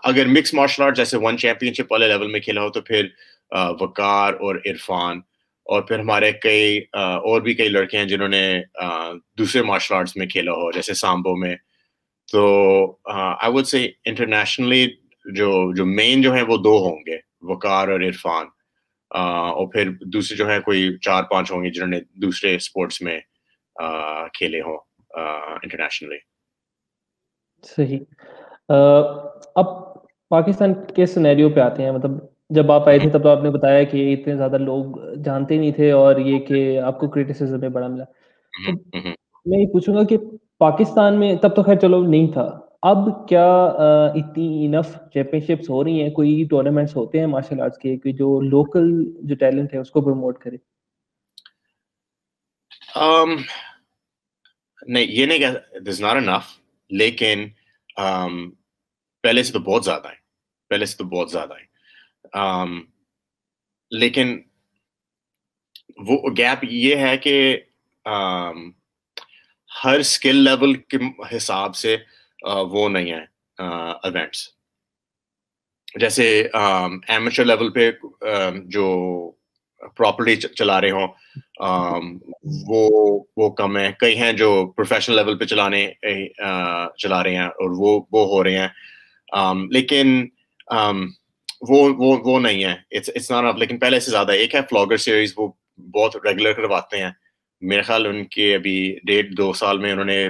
[0.03, 3.07] اگر مکس مارشل آرٹ جیسے ون چیمپئن شپ والے لیول میں کھیلا ہو تو پھر
[3.53, 5.21] وکار اور عرفان
[5.71, 8.63] اور پھر ہمارے کئی اور بھی کئی لڑکے ہیں جنہوں نے
[9.39, 11.57] دوسرے مارشل آرٹس میں کھیلا ہو، جیسے سامبو میں۔
[12.33, 12.43] تو
[13.05, 14.87] آئی وڈ سے انٹرنیشنلی
[15.35, 18.47] جو جو مین جو ہیں وہ دو ہوں گے، وقار اور عرفان۔
[19.11, 23.21] اور پھر دوسرے جو ہیں کوئی چار، پانچ ہوں گے جنہوں نے دوسرے اسپورٹس میں
[24.35, 24.79] کھیلے ہوں
[25.63, 26.19] انٹرنیشنلی
[27.63, 27.99] صحیح۔
[29.55, 29.95] اب
[30.29, 32.11] پاکستان کے سنیریو پہ آتے ہیں مطلب
[32.51, 34.85] جب آپ آئے تھے تب تو آپ نے بتایا کہ اتنے زیادہ لوگ
[35.25, 38.05] جانتے نہیں تھے اور یہ کہ آپ کو کریٹیسزم میں بڑا ملا۔
[39.47, 40.17] میں یہ پوچھوں گا کہ
[40.59, 43.65] پاکستان میں تب تو خیر چلو نہیں تھا۔ اب کیا
[44.15, 48.13] اتنی انف چیمپئن شپس ہو رہی ہیں؟ کوئی ٹورنامنٹس ہوتے ہیں مارشل آرٹس کے؟ کہ
[48.13, 50.57] جو لوکل جو ٹیلنٹ ہے اس کو پروموٹ کرے۔
[54.87, 55.47] نہیں یہ نہیں کہ
[56.01, 56.61] ناٹ انف
[56.91, 57.49] لیکن
[59.23, 60.15] پہلے سے تو بہت زیادہ ہے
[60.69, 61.53] پہلے سے تو بہت زیادہ
[62.35, 62.65] ہے
[63.91, 64.41] لیکن
[65.99, 67.61] وہ گیپ یہ ہے کہ
[69.85, 70.97] ہر اسکل لیول کے
[71.37, 71.97] حساب سے
[72.45, 73.25] وہ نہیں ہے
[74.05, 74.49] ایونٹس
[76.01, 76.49] جیسے
[77.09, 77.91] ایمیچر لیول پہ
[78.65, 78.87] جو
[79.97, 81.09] پراپرٹی چلا رہے ہوں
[82.69, 85.93] وہ وہ کم ہے کئی ہیں جو پروفیشنل لیول پہ چلانے
[86.99, 88.69] چلا رہے ہیں اور وہ وہ ہو رہے ہیں۔
[89.71, 90.29] لیکن
[91.63, 92.75] وہ وہ وہ نہیں ہے.
[92.91, 94.61] اٹس ناٹ لیکن پہلے سے زیادہ ایک ہے.
[94.71, 95.49] فلاگر سیریز وہ
[95.95, 97.11] بہت ریگولر کرواتے ہیں.
[97.63, 100.29] میرے خیال ان کے ابھی ڈیڑھ دو سال میں انہوں نے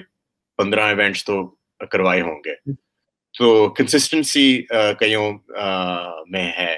[0.59, 1.43] پندرہ ایونٹس تو
[1.90, 2.55] کروائے ہوں گے.
[3.35, 4.62] تو کنسسٹنسی
[4.99, 5.33] کئیوں
[6.31, 6.75] میں ہے.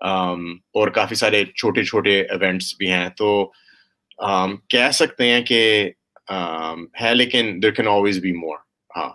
[0.00, 3.08] اور کافی سارے چھوٹے چھوٹے ایونٹس بھی ہیں.
[3.16, 3.52] تو
[4.70, 5.90] کہہ سکتے ہیں کہ
[7.02, 8.56] ہے لیکن there can always be more
[8.90, 9.10] ہاں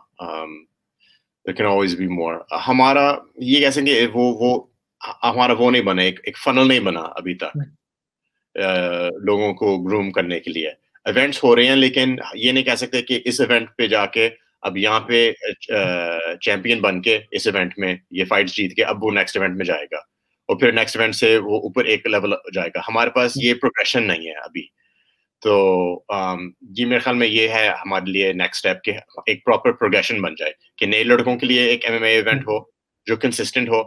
[1.48, 2.34] there can always be more
[2.68, 4.64] ہمارا یہ کہہ سکیں وہ وہ
[5.24, 7.58] ہمارا وہ نہیں بنا ایک فنل نہیں بنا ابھی تک
[9.22, 10.70] لوگوں کو گروم کرنے کے لیے۔
[11.06, 14.30] ایونٹس ہو رہے ہیں لیکن یہ نہیں کہہ سکتے کہ اس ایونٹ پہ جا کے
[14.62, 15.32] اب یہاں پہ
[16.42, 19.66] چیمپئن بن کے اس ایونٹ میں یہ فائٹس جیت کے اب وہ نیکسٹ ایونٹ میں
[19.66, 19.98] جائے گا۔
[20.48, 24.04] اور پھر نیکسٹ ایونٹ سے وہ اوپر ایک لیول جائے گا۔ ہمارے پاس یہ پروگریشن
[24.04, 24.68] نہیں ہے ابھی۔
[25.42, 25.56] تو
[26.78, 28.92] یہ میرے خیال میں یہ ہے ہمارے لیے نیکسٹ اسٹیپ کہ
[29.26, 32.48] ایک پراپر پروگریشن بن جائے کہ نئے لڑکوں کے لیے ایک ایم ایم اے ایونٹ
[32.48, 32.60] ہو
[33.08, 33.80] جو کنسسٹنٹ ہو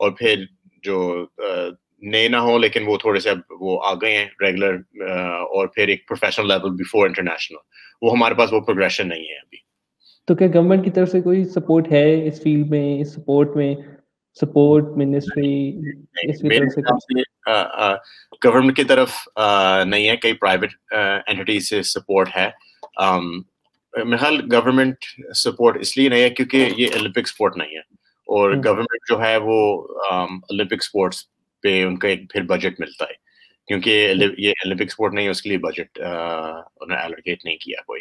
[0.00, 0.44] اور پھر
[0.82, 1.26] جو
[2.02, 4.74] نئے نہ ہوں لیکن وہ تھوڑے سے وہ آ گئے ہیں ریگولر
[5.40, 7.56] اور پھر ایک پروفیشنل لیول بفور انٹرنیشنل
[8.02, 9.58] وہ ہمارے پاس وہ پروگریشن نہیں ہے ابھی۔
[10.28, 13.74] تو کیا گورنمنٹ کی طرف سے کوئی سپورٹ ہے اس فیلڈ میں اس سپورٹ میں؟
[14.40, 15.78] سپورٹ منسٹری
[16.28, 17.22] اس کی طرف سے
[18.44, 19.10] گورنمنٹ کی طرف
[19.86, 20.70] نہیں ہے کئی پرائیویٹ
[21.26, 22.50] اینٹیز سے سپورٹ ہے۔
[24.04, 24.94] میرے خیال گورنمنٹ
[25.34, 27.80] سپورٹ اس لیے نہیں ہے کیونکہ یہ اولمپک سپورٹ نہیں ہے۔
[28.28, 31.22] اور گورنمنٹ جو ہے وہ اولمپک سپورٹس
[31.62, 33.26] پہ ان کا ایک پھر بجٹ ملتا ہے۔
[33.66, 37.82] کیونکہ یہ اولمپک سپورٹ نہیں ہے اس کے لیے بجٹ انہوں نے الوکیٹ نہیں کیا
[37.86, 38.00] کوئی۔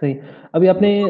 [0.00, 0.14] صحیح۔
[0.52, 1.04] ابھی آپ نے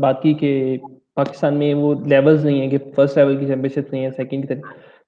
[0.00, 0.78] بات کی کہ
[1.14, 4.48] پاکستان میں وہ لیولز نہیں ہیں کہ فرسٹ لیول کی چیمپئن شپ نہیں ہے سیکنڈ
[4.48, 4.54] کی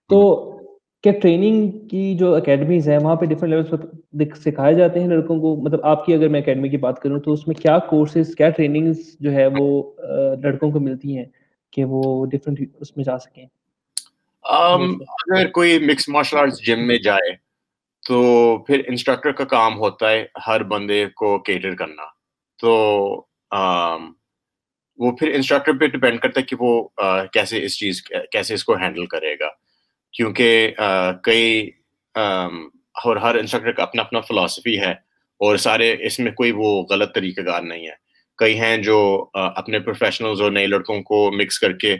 [0.09, 0.58] تو
[1.05, 5.39] کیا ٹریننگ کی جو اکیڈمیز ہیں وہاں پہ ڈفرنٹ لیولس پر سکھائے جاتے ہیں لڑکوں
[5.41, 8.35] کو۔ مطلب آپ کی اگر میں اکیڈمی کی بات کروں تو اس میں کیا کورسز
[8.35, 9.69] کیا ٹریننگز جو ہے وہ
[10.43, 11.25] لڑکوں کو ملتی ہیں
[11.73, 13.45] کہ وہ ڈفرنٹ اس میں جا سکیں؟
[14.45, 17.33] اگر کوئی مکس مارشل آرٹس جم میں جائے
[18.03, 18.19] تو
[18.67, 22.03] پھر انسٹرکٹر کا کام ہوتا ہے ہر بندے کو کیٹر کرنا۔
[22.61, 22.71] تو
[24.99, 26.83] وہ پھر انسٹرکٹر پہ ڈپینڈ کرتا ہے کہ وہ
[27.33, 29.49] کیسے اس چیز کیسے اس کو ہینڈل کرے گا۔
[30.19, 30.73] کیونکہ
[31.25, 31.71] کئی
[32.15, 34.91] اور ہر انسٹرکٹر کا اپنا اپنا فلاسفی ہے
[35.41, 37.95] اور سارے اس میں کوئی وہ غلط طریقہ کار نہیں ہے۔
[38.39, 38.99] کئی ہیں جو
[39.35, 41.97] اپنے پروفیشنلز اور نئے لڑکوں کو مکس کر کے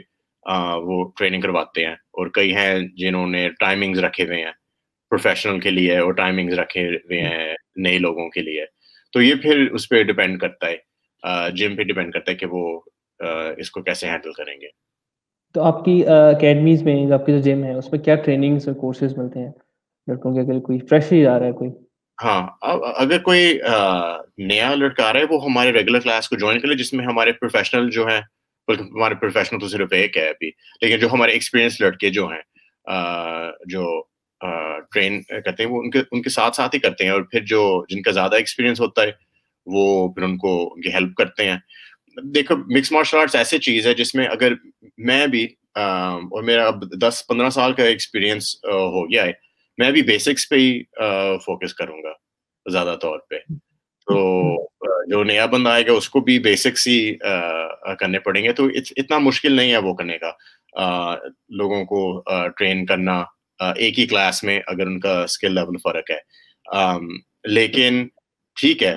[0.83, 4.51] وہ ٹریننگ کرواتے ہیں اور کئی ہیں جنہوں نے ٹائمنگز رکھے ہوئے ہیں
[5.11, 8.65] پروفیشنل کے لیے اور ٹائمنگز رکھے ہوئے ہیں نئے لوگوں کے لیے۔
[9.13, 12.79] تو یہ پھر اس پہ ڈپینڈ کرتا ہے جم پہ ڈپینڈ کرتا ہے کہ وہ
[13.57, 14.67] اس کو کیسے ہینڈل کریں گے۔
[15.55, 18.75] تو آپ کی اکیڈمیز میں آپ کی جو جم ہے، اس میں کیا ٹریننگز اور
[18.75, 19.51] کورسز ملتے ہیں؟
[20.07, 21.69] لڑکوں کے اگر کوئی فریش ہی آ رہا ہے، کوئی؟
[22.19, 23.57] ہاں اگر کوئی
[24.47, 27.05] نیا لڑکا آ رہا ہے، وہ ہمارے ریگولر کلاس کو جوائن کر لے جس میں
[27.05, 28.21] ہمارے پروفیشنل جو ہیں،
[28.67, 32.41] بلکہ ہمارے پروفیشنل تو صرف ایک ہے ابھی، لیکن جو ہمارے ایکسپیرینس لڑکے جو ہیں
[33.69, 33.85] جو
[34.91, 37.45] ٹرین کرتے ہیں، وہ ان کے ان کے ساتھ ساتھ ہی کرتے ہیں، اور پھر
[37.45, 39.11] جو جن کا زیادہ ایکسپیرینس ہوتا ہے،
[39.67, 41.57] وہ پھر ان کو ان کی ہیلپ کرتے ہیں۔
[42.23, 44.53] دیکھو مکس مارشل آرٹس ایسی چیز ہے جس میں اگر
[44.97, 49.31] میں بھی اور میرا اب دس پندرہ سال کا ایکسپیرینس ہو گیا ہے،
[49.77, 50.83] میں بھی بیسکس پہ ہی
[51.45, 52.11] فوکس کروں گا
[52.71, 53.35] زیادہ طور پہ۔
[54.07, 54.41] تو
[55.11, 57.15] جو نیا بندہ آئے گا، اس کو بھی بیسکس ہی
[57.99, 58.65] کرنے پڑیں گے۔ تو
[58.97, 60.31] اتنا مشکل نہیں ہے وہ کرنے کا۔
[61.49, 62.23] لوگوں کو
[62.57, 63.23] ٹرین کرنا
[63.75, 66.17] ایک ہی کلاس میں اگر ان کا اسکل لیول فرق ہے۔
[67.43, 68.07] لیکن
[68.61, 68.95] ٹھیک ہے۔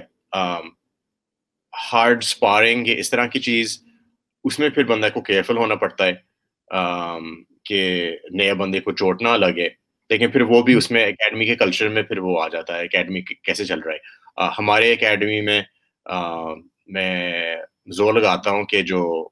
[1.92, 3.82] ہارڈ اسپارنگ اس طرح کی چیز،
[4.44, 6.12] اس میں پھر بندہ کو کیئرفل ہونا پڑتا ہے
[7.64, 9.68] کہ نئے بندے کو چوٹ نہ لگے۔
[10.10, 12.84] لیکن پھر وہ بھی اس میں اکیڈمی کے کلچر میں پھر وہ آ جاتا ہے
[12.84, 13.98] اکیڈمی کیسے چل رہا ہے۔
[14.58, 15.62] ہمارے اکیڈمی میں
[16.86, 17.56] میں
[17.86, 19.28] زور لگاتا ہوں کہ جو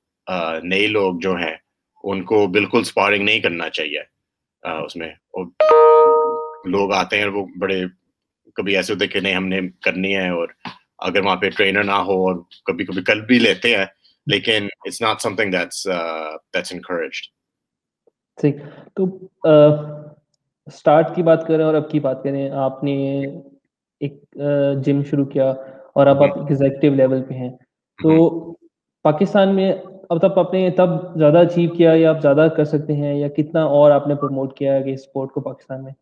[0.62, 1.56] نئے لوگ جو ہیں،
[2.04, 4.00] ان کو بالکل اسپارنگ نہیں کرنا چاہیے۔
[4.62, 5.08] اس میں۔
[6.64, 7.82] لوگ آتے ہیں اور وہ بڑے،
[8.54, 10.48] کبھی ایسے ہوتے کہ نہیں، ہم نے کرنی ہے اور
[11.00, 12.34] اگر وہاں پہ ٹرینر نہ ہو اور
[12.64, 13.86] کبھی کبھی کل بھی لیتے ہیں
[14.26, 15.86] لیکن it's not something that's
[16.54, 17.28] that's encouraged
[18.40, 18.56] ٹھیک
[18.94, 19.04] تو
[20.66, 22.94] اسٹارٹ کی بات کریں اور اب کی بات کریں آپ نے
[24.00, 24.14] ایک
[24.84, 25.50] جم شروع کیا
[25.92, 27.50] اور اب آپ ایگزیکٹو لیول پہ ہیں۔
[27.98, 28.52] تو
[29.04, 29.72] پاکستان میں
[30.08, 33.28] اب تب آپ نے تب زیادہ اچیو کیا یا آپ زیادہ کر سکتے ہیں یا
[33.28, 35.92] کتنا اور آپ نے پروموٹ کیا ہے کہ اسپورٹ کو پاکستان میں؟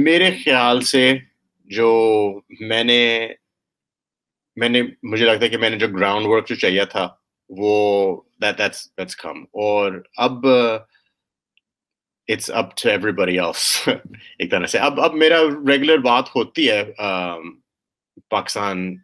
[0.00, 1.18] میرے خیال سے
[1.70, 1.88] جو
[2.60, 3.28] میں نے
[4.56, 7.08] میں نے مجھے لگتا ہے کہ میں نے جو گراؤنڈ ورک جو چاہیے تھا،
[7.48, 10.46] وہ دیٹس کم اور اب
[12.28, 13.88] it's up to everybody of
[14.38, 16.84] ایک طرح سے۔ اب اب میرا ریگولر بات ہوتی ہے
[18.28, 18.96] پاکستان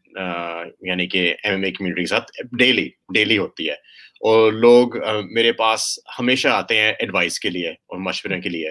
[0.81, 3.75] یعنی کہ ایم ایم اے کمیونٹی کے ساتھ ڈیلی ڈیلی ہوتی ہے۔
[4.21, 4.89] اور لوگ
[5.31, 8.71] میرے پاس ہمیشہ آتے ہیں ایڈوائس کے لیے اور مشورے کے لیے۔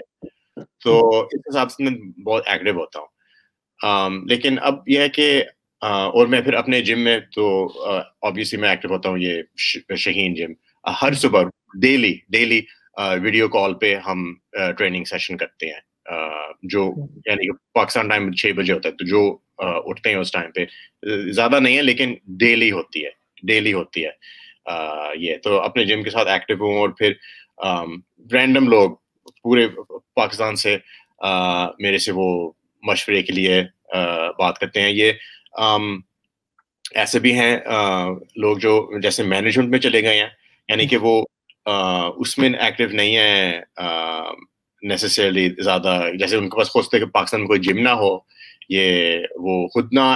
[0.84, 3.15] تو اس حساب سے میں بہت ایکٹیو ہوتا ہوں۔
[4.30, 5.44] لیکن اب یہ ہے کہ
[5.82, 7.46] اور میں پھر اپنے جم میں تو
[8.28, 10.54] آبویسلی میں ایکٹیو ہوتا ہوں، یہ شہین جم
[11.02, 11.44] ہر صبح
[11.82, 12.62] ڈیلی ڈیلی
[13.22, 14.34] ویڈیو کال پہ ہم
[14.78, 15.80] ٹریننگ سیشن کرتے ہیں۔
[16.64, 16.92] جو
[17.26, 20.66] یعنی پاکستان ٹائم چھ بجے ہوتا ہے، تو جو اٹھتے ہیں اس ٹائم پہ،
[21.32, 23.10] زیادہ نہیں ہے، لیکن ڈیلی ہوتی ہے
[23.44, 24.12] ڈیلی ہوتی ہے۔
[25.20, 27.12] یہ، تو اپنے جم کے ساتھ ایکٹیو ہوں اور پھر
[28.34, 28.92] رینڈم لوگ
[29.44, 29.68] پورے
[30.16, 30.78] پاکستان سے
[31.80, 32.52] میرے سے وہ
[32.84, 33.62] مشورے کے لیے
[34.40, 35.12] بات کرتے ہیں۔ یہ
[36.96, 37.58] ایسے بھی ہیں
[38.36, 40.30] لوگ جو جیسے مینجمنٹ میں چلے گئے ہیں۔
[40.70, 41.26] یعنی کہ وہ
[42.18, 43.62] اس میں ایکٹیو نہیں ہے
[44.82, 48.18] نیسسرلی زیادہ۔ جیسے ان کے پاس خوش تھے کہ پاکستان میں کوئی جم نہ ہو،
[48.70, 50.16] یہ وہ خود نہ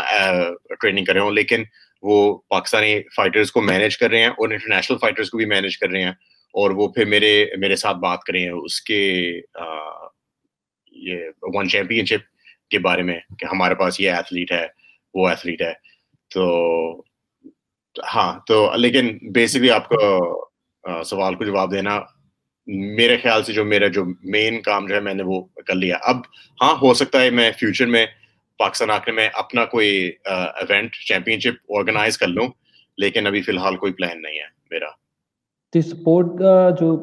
[0.82, 1.64] ٹریننگ کر رہے ہوں، لیکن
[2.02, 5.90] وہ پاکستانی فائٹرز کو مینیج کر رہے ہیں اور انٹرنیشنل فائٹرز کو بھی مینیج کر
[5.90, 6.12] رہے ہیں۔
[6.54, 9.32] اور وہ پھر میرے میرے ساتھ بات کر رہے ہیں۔ اس کے
[10.92, 12.29] یہ ون چیمپئن شپ
[12.72, 14.66] کے بارے میں کہ ہمارے پاس یہ ایتھلیٹ ہے،
[15.14, 15.74] وہ ایتھلیٹ ہے۔
[16.34, 17.02] تو
[18.16, 19.98] ہاں تو لیکن بیسکلی آپ کو
[21.06, 22.00] سوال کو جواب دینا،
[22.98, 25.98] میرے خیال سے جو میرا جو مین کام جو ہے، میں نے وہ کر لیا۔
[26.02, 26.18] اب
[26.62, 28.06] ہاں ہو سکتا ہے میں فیوچر میں
[28.60, 29.90] پاکستان آ کے میں اپنا کوئی
[30.26, 32.48] ایونٹ چیمپئن شپ آرگنائز کر لوں،
[32.98, 34.90] لیکن ابھی فی الحال کوئی پلان نہیں ہے میرا۔
[35.74, 36.96] تو سپورٹ کا جو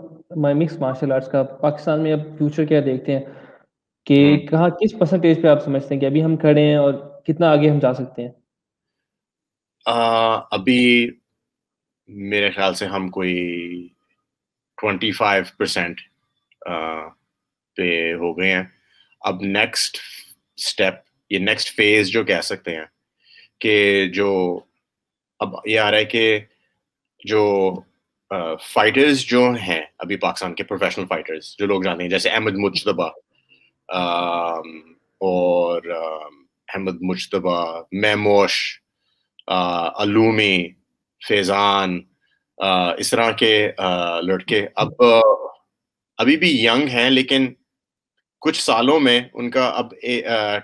[0.54, 3.24] مکس مارشل آرٹس کا، پاکستان میں اب فیوچر کیا دیکھتے ہیں؟
[4.06, 7.50] کہ کہاں کس پرسنٹیج پہ آپ سمجھتے ہیں کہ ابھی ہم کھڑے ہیں اور کتنا
[7.50, 8.32] آگے ہم جا سکتے ہیں؟
[10.50, 11.10] ابھی
[12.08, 13.34] میرے خیال سے ہم کوئی
[14.78, 16.00] ٹوینٹی فائیو پرسینٹ
[17.76, 18.62] پہ ہو گئے ہیں۔
[19.20, 19.98] اب نیکسٹ
[20.56, 20.94] اسٹیپ
[21.30, 22.84] یہ نیکسٹ فیز جو کہہ سکتے ہیں
[23.58, 24.60] کہ جو
[25.40, 26.38] اب یہ آ رہا ہے کہ
[27.24, 27.74] جو
[28.60, 33.08] فائٹرز جو ہیں ابھی پاکستان کے پروفیشنل فائٹرز جو لوگ جانتے ہیں جیسے احمد مشتبہ
[33.88, 38.58] اور احمد مشتبہ میموش
[39.48, 40.68] علومی،
[41.22, 42.00] فیضان
[42.98, 43.52] اس طرح کے
[44.22, 45.02] لڑکے اب
[46.18, 47.46] ابھی بھی ینگ ہیں، لیکن
[48.42, 49.94] کچھ سالوں میں ان کا اب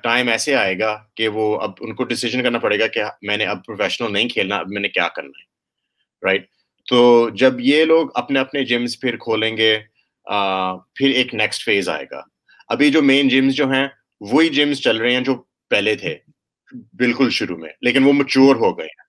[0.03, 3.37] ٹائم ایسے آئے گا کہ وہ اب ان کو ڈسیزن کرنا پڑے گا کہ میں
[3.37, 6.47] نے اب پروفیشنل نہیں کھیلنا، اب میں نے کیا کرنا ہے رائٹ
[6.89, 9.79] تو جب یہ لوگ اپنے اپنے جمس پھر کھولیں گے
[10.95, 12.21] پھر ایک نیکسٹ فیز آئے گا۔
[12.69, 13.87] ابھی جو مین جمس جو ہیں،
[14.21, 15.35] وہی جمس چل رہے ہیں جو
[15.71, 16.17] پہلے تھے،
[16.99, 19.01] بالکل شروع میں، لیکن وہ مچور ہو گئے ہیں۔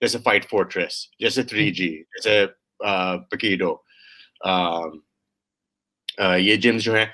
[0.00, 2.44] جیسے فائٹ فورٹریس جیسے تھری جی جیسے
[3.30, 3.76] پکیڈو
[6.38, 7.06] یہ جمس جو ہیں۔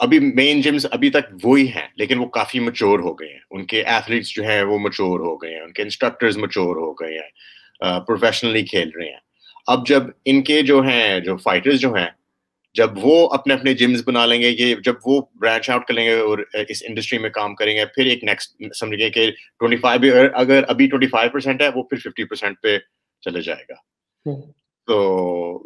[0.00, 3.64] ابھی مین جمس ابھی تک وہی ہیں، لیکن وہ کافی مچور ہو گئے ہیں۔ ان
[3.66, 7.18] کے ایتھلیٹس جو ہیں، وہ مچور ہو گئے ہیں۔ ان کے انسٹرکٹرز مچور ہو گئے
[7.18, 9.20] ہیں۔ پروفیشنلی کھیل رہے ہیں۔
[9.66, 12.10] اب جب ان کے جو ہیں، جو فائٹرز جو ہیں
[12.76, 16.04] جب وہ اپنے اپنے جمز بنا لیں گے یہ جب وہ برانچ آؤٹ کر لیں
[16.04, 19.76] گے اور اس انڈسٹری میں کام کریں گے پھر ایک نیکسٹ سمجھ گئے کہ ٹوئنٹی
[19.76, 22.78] فائیو اگر ابھی ٹوئنٹی فائیو پرسینٹ ہے وہ پھر ففٹی پرسینٹ پہ
[23.22, 23.74] چلے جائے گا۔
[24.88, 24.96] تو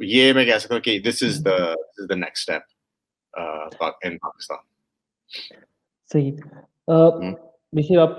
[0.04, 1.56] یہ میں کہہ سکتا ہوں کہ this is the
[2.08, 4.58] the next step in Pakistan
[6.10, 6.32] صحیح۔
[7.72, 8.18] دیکھیے آپ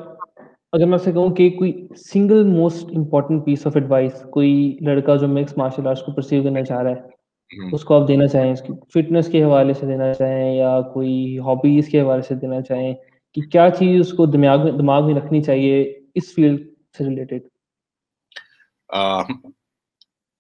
[0.74, 5.28] اگر میں سے کہوں کہ کوئی single most important piece of advice کوئی لڑکا جو
[5.28, 7.20] مکس مارشل آرٹس کو پرسیو کرنا چاہ رہا ہے
[7.52, 11.38] اس کو آپ دینا چاہیں اس کی فٹنس کے حوالے سے دینا چاہیں یا کوئی
[11.40, 12.94] ہابیز کے حوالے سے دینا چاہیں
[13.38, 15.82] کہ کیا چیز اس کو دماغ میں دماغ میں رکھنی چاہیے
[16.16, 17.48] اس فیلڈ سے ریلیٹڈ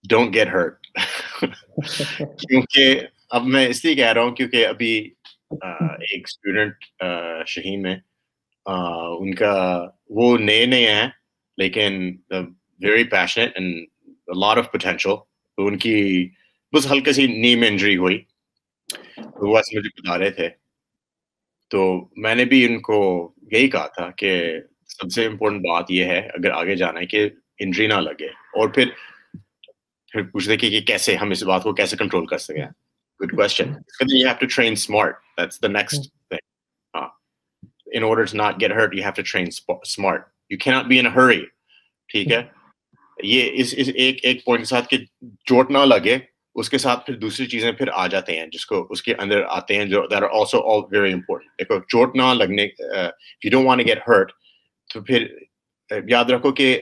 [0.05, 0.87] ڈونٹ گیٹ ہرٹ
[2.39, 4.93] کیونکہ اب میں اس لیے کہہ رہا ہوں کیونکہ ابھی
[5.51, 6.85] ایک اسٹوڈنٹ
[7.47, 7.95] شہین میں
[8.65, 9.55] ان کا
[10.09, 11.07] وہ نئے نئے ہیں
[11.57, 11.99] لیکن
[12.31, 15.15] very patient and lot of potential
[15.57, 16.27] ان کی
[16.73, 18.23] بس ہلکے سی نیم انجری ہوئی۔
[19.17, 20.49] وہ ایسے مجھے بتا رہے تھے۔
[21.69, 26.05] تو میں نے بھی ان کو یہی کہا تھا کہ سب سے امپورٹنٹ بات یہ
[26.05, 27.29] ہے، اگر آگے جانا ہے کہ
[27.59, 28.89] انجری نہ لگے۔ اور پھر
[30.07, 32.65] پھر پوچھتے کہ کیسے، ہم اس بات کو کیسے کنٹرول کر سکیں؟
[33.19, 33.73] Good question
[34.15, 37.07] you have to train smart that's the next thing ہاں۔
[37.85, 39.47] In order to not get hurt you have to train
[39.81, 41.45] smart you کی ناٹ بی ان ہری
[42.07, 42.43] ٹھیک ہے؟
[43.23, 44.97] یہ اس ایک ایک پوائنٹ کے ساتھ کہ
[45.45, 46.17] چوٹ نہ لگے
[46.55, 49.43] اس کے ساتھ پھر دوسری چیزیں پھر آ جاتے ہیں جس کو اس کے اندر
[49.49, 53.67] آتے ہیں جو there are also all very important دیکھو چوٹ نہ لگنے you don't
[53.67, 54.31] want get hurt
[54.93, 55.25] تو پھر
[56.07, 56.79] یاد رکھو کہ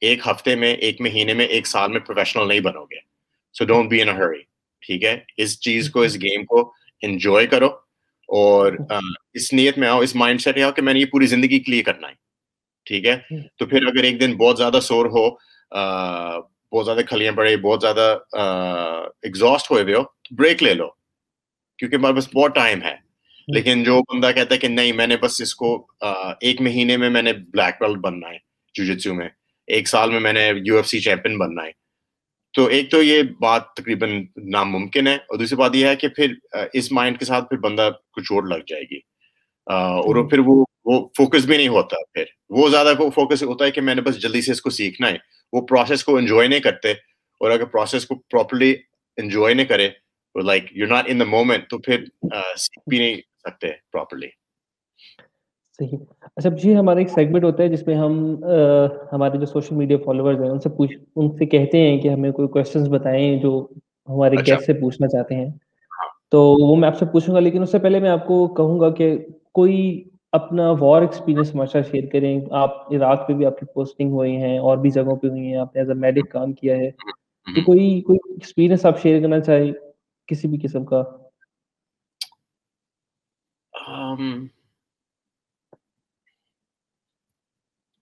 [0.00, 3.00] ایک ہفتے میں ایک مہینے میں ایک سال میں پروفیشنل نہیں بنو گے۔
[3.54, 4.42] So don't be in hurry
[4.82, 7.66] ٹھیک ہے؟ اس چیز کو اس گیم کو انجوائے کرو
[8.28, 8.72] اور
[9.32, 11.72] اس نیت میں آؤ اس مائنڈ سیٹ آؤ کہ میں نے یہ پوری زندگی کے
[11.72, 12.14] لیے کرنا ہے
[12.86, 13.18] ٹھیک ہے؟
[13.58, 15.28] تو پھر اگر ایک دن بہت زیادہ سور ہو
[16.72, 18.18] بہت زیادہ کھلیاں پڑے بہت زیادہ
[19.22, 20.88] ایگزاسٹ ہوئے ہوئے ہو بریک لے لو
[21.78, 23.06] کیونکہ ہمارے پاس بہت ٹائم ہے۔
[23.48, 25.86] لیکن جو بندہ کہتا ہے کہ نہیں میں نے بس اس کو
[26.40, 28.38] ایک مہینے میں میں نے بلیک بیلٹ بننا ہے
[28.74, 29.28] جوجتسو میں
[29.66, 31.70] ایک سال میں میں نے یو ایف سی چیمپئن بننا ہے۔
[32.52, 36.34] تو ایک تو یہ بات تقریباً ناممکن ہے اور دوسری بات یہ ہے کہ پھر
[36.72, 38.98] اس مائنڈ کے ساتھ پھر بندہ کو چوٹ لگ جائے گی۔
[39.66, 43.80] اور پھر وہ وہ فوکس بھی نہیں ہوتا۔ پھر وہ زیادہ فوکس ہوتا ہے کہ
[43.80, 46.90] میں نے بس جلدی سے اس کو سیکھنا ہے۔ وہ پروسیس کو انجوائے نہیں کرتے
[47.40, 48.74] اور اگر پروسیس کو پراپرلی
[49.18, 49.88] انجوائے نہیں کرے
[50.34, 52.04] like you not in the moment تو پھر
[52.56, 54.28] سیکھ بھی نہیں سکتے پراپرلی
[55.78, 55.98] صحیح
[56.36, 58.14] اچھا جی ہمارا ایک سیگمنٹ ہوتا ہے جس میں ہم
[59.12, 62.30] ہمارے جو سوشل میڈیا فالوورز ہیں ان سے پوچھ ان سے کہتے ہیں کہ ہمیں
[62.32, 63.66] کوئی کوشچنس بتائیں جو
[64.08, 67.40] ہمارے گیسٹ اچھا۔ سے پوچھنا چاہتے ہیں ہاں۔ تو وہ میں آپ سے پوچھوں گا
[67.40, 69.16] لیکن اس سے پہلے میں آپ کو کہوں گا کہ
[69.52, 69.78] کوئی
[70.38, 74.58] اپنا وار ایکسپیرینس ہمارا شیئر کریں۔ آپ عراق پہ بھی آپ کی پوسٹنگ ہوئی ہیں
[74.58, 76.90] اور بھی جگہوں پہ ہوئی ہیں۔ آپ نے ایز اے میڈک کام کیا ہے۔
[77.46, 79.72] تو کوئی کوئی ایکسپیرینس آپ شیئر کرنا چاہیں
[80.26, 81.02] کسی بھی قسم کا؟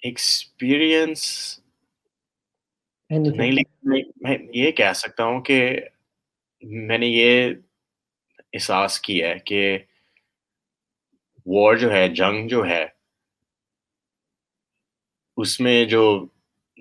[0.03, 1.61] ایکسپیرئنس
[3.11, 3.53] نہیں
[4.21, 5.81] میں یہ کہہ سکتا ہوں کہ
[6.63, 7.51] میں نے یہ
[8.53, 9.79] احساس کیا ہے کہ
[11.47, 12.87] وار جو ہے، جنگ جو ہے،
[15.37, 16.27] اس میں جو،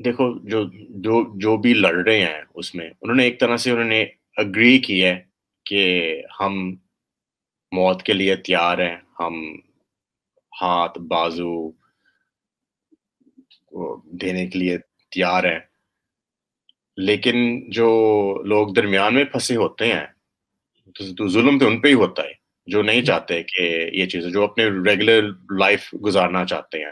[0.06, 3.72] دیکھو، جو جو جو بھی لڑ رہے ہیں اس میں، انہوں نے ایک طرح سے
[3.72, 4.06] انہوں نے
[4.38, 5.24] اگری کی ہے
[5.66, 5.84] کہ
[6.40, 6.76] ہم
[7.72, 9.56] موت کے لیے تیار ہیں، ہم
[10.62, 11.72] ہاتھ، بازو
[14.22, 14.78] دینے کے لیے
[15.12, 15.60] تیار ہیں۔
[16.98, 17.38] لیکن
[17.70, 17.88] جو
[18.44, 20.06] لوگ درمیان میں پھنسے ہوتے ہیں،
[21.18, 24.44] تو ظلم تو ان پہ ہی ہوتا ہے۔ جو نہیں چاہتے کہ یہ چیزیں جو
[24.44, 25.22] اپنے ریگولر
[25.60, 26.92] لائف گزارنا چاہتے ہیں۔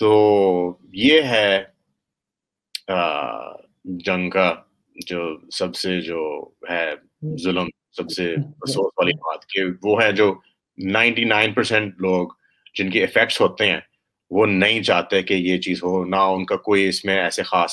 [0.00, 1.64] تو یہ ہے
[3.84, 4.54] جنگ کا
[5.06, 6.94] جو سب سے جو ہے
[7.42, 10.34] ظلم سب سے افسوس والی بات کہ وہ ہے جو
[10.78, 12.28] نائنٹی نائن پرسینٹ لوگ
[12.74, 13.80] جن کے افیکٹس ہوتے ہیں
[14.30, 17.72] وہ نہیں چاہتے کہ یہ چیز ہو نہ ان کا کوئی اس میں ایسے خاص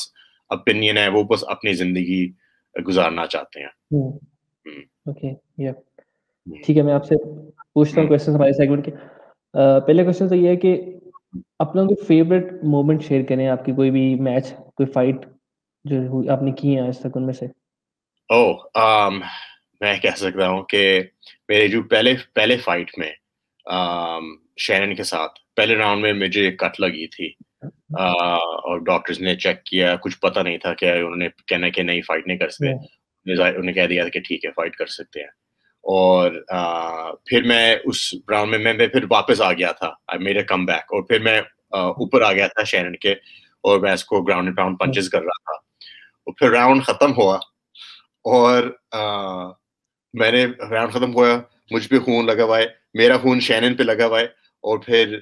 [0.49, 2.31] اپینین ہے وہ بس اپنی زندگی
[2.87, 3.91] گزارنا چاہتے ہیں۔
[6.47, 7.15] ٹھیک ہے میں آپ سے
[7.73, 8.91] پوچھتا ہوں کوشچن ہمارے سیگمنٹ کے۔
[9.87, 10.97] پہلے کوشچن تو یہ ہے کہ
[11.59, 15.25] اپنا کوئی فیوریٹ مومنٹ شیئر کریں آپ کی کوئی بھی میچ کوئی فائٹ
[15.85, 17.45] جو آپ نے کی ہیں آج تک ان میں سے؟
[18.29, 18.53] او
[19.81, 21.01] میں کہہ سکتا ہوں کہ
[21.49, 23.11] میرے جو پہلے پہلے فائٹ میں
[24.57, 27.31] شیرن کے ساتھ پہلے راؤنڈ میں مجھے کٹ لگی تھی۔
[27.99, 32.01] اور ڈاکٹرز نے چیک کیا کچھ پتہ نہیں تھا کہ انہوں نے کہنا کہ نہیں
[32.01, 32.71] فائٹ نہیں کر سکتے۔
[33.25, 35.29] انہوں نے کہہ دیا کہ ٹھیک ہے فائٹ کر سکتے ہیں۔
[35.83, 36.31] اور
[37.25, 40.17] پھر میں اس راؤنڈ میں میں پھر واپس آ گیا تھا.
[40.19, 41.41] میرے کم بیک اور پھر میں
[41.71, 43.11] اوپر آ گیا تھا شیرن کے
[43.63, 45.53] اور میں اس کو گراؤنڈ پاؤنڈ پنچز کر رہا تھا.
[46.25, 47.35] اور پھر راؤنڈ ختم ہوا.
[48.23, 48.63] اور
[50.13, 51.27] میں نے راؤنڈ ختم ہوا.
[51.71, 52.65] مجھ پہ خون لگا ہوا ہے.
[52.93, 54.25] میرا خون شینن پہ لگا ہوا ہے.
[54.63, 55.17] اور پھر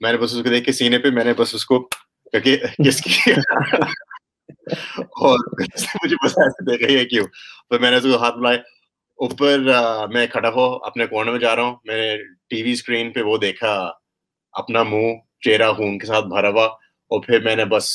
[0.00, 1.88] میں نے بس اس کو دیکھ کے سینے پہ میں نے بس اس کو
[2.32, 3.32] کس کی؟
[4.98, 5.38] اور
[6.04, 7.26] مجھے بس ایسے دیکھا ہی ہے کیوں.
[7.68, 8.58] پھر میں نے اس کو ہاتھ بلائے.
[9.22, 9.58] اوپر
[10.12, 12.16] میں کھڑا ہو اپنے کورنر میں جا رہا ہوں میں نے
[12.48, 13.92] ٹی وی اسکرین پہ وہ دیکھا
[14.52, 16.64] اپنا منہ چہرہ خون کے ساتھ بھرا ہوا
[17.10, 17.88] اور پھر میں نے بس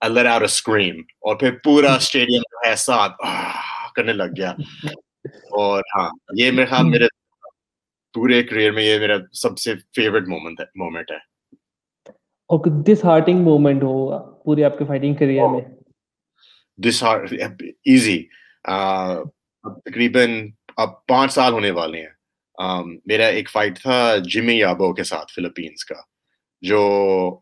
[0.00, 3.12] اللہ اسکریم اور پھر پورا اسٹیڈیم جو ہے ساتھ
[3.94, 4.50] کرنے لگ گیا۔
[5.58, 7.06] اور ہاں یہ میرے خیال میرے
[8.14, 11.16] پورے کریئر میں یہ میرا سب سے فیوریٹ مومنٹ ہے مومنٹ ہے۔
[12.50, 15.60] اور ڈس ہارٹنگ مومنٹ ہو پورے آپ کے فائٹنگ کریئر میں؟
[16.78, 18.24] ڈس ہارٹ ایزی
[19.64, 22.14] تقریباً اب پانچ سال ہونے والے ہیں۔
[23.06, 26.00] میرا ایک فائٹ تھا جمی یابو کے ساتھ فلپینس کا،
[26.62, 27.40] جو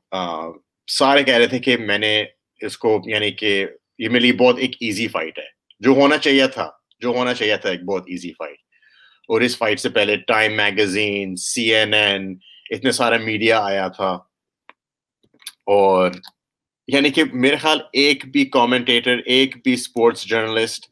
[0.90, 2.24] سارے کہہ رہے تھے کہ میں نے
[2.60, 3.66] اس کو یعنی کہ
[3.98, 5.48] یہ میرے لیے بہت ایک ایزی فائٹ ہے۔
[5.80, 6.70] جو ہونا چاہیے تھا،
[7.00, 8.56] جو ہونا چاہیے تھا، ایک بہت ایزی فائٹ
[9.28, 12.34] اور اس فائٹ سے پہلے time magazine C N N
[12.70, 14.18] اتنے سارا میڈیا آیا تھا۔
[15.66, 16.10] اور
[16.88, 20.91] یعنی کہ میرے خیال ایک بھی کامنٹیٹر ایک بھی اسپورٹس جرنلسٹ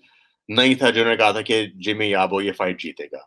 [0.57, 3.19] نہیں تھا، جنہوں نے کہا تھا کہ جمی یابو یہ فائٹ جیتے گا۔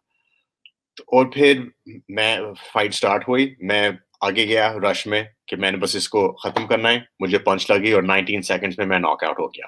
[0.98, 1.62] اور پھر
[2.10, 2.38] میں
[2.72, 3.90] فائٹ سٹارٹ ہوئی، میں
[4.22, 7.72] آگے گیا رش میں کہ میں نے بس اس کو ختم کرنا ہے، مجھے پنچ
[7.72, 9.66] لگی اور نائنٹین سیکنڈس میں میں ناک آؤٹ ہو گیا۔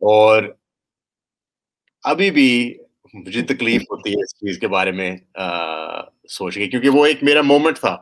[0.00, 0.42] اور
[2.02, 2.78] ابھی بھی
[3.14, 5.16] مجھے تکلیف ہوتی ہے اس چیز کے بارے میں
[6.28, 7.96] سوچ کے، کیونکہ وہ ایک میرا مومنٹ تھا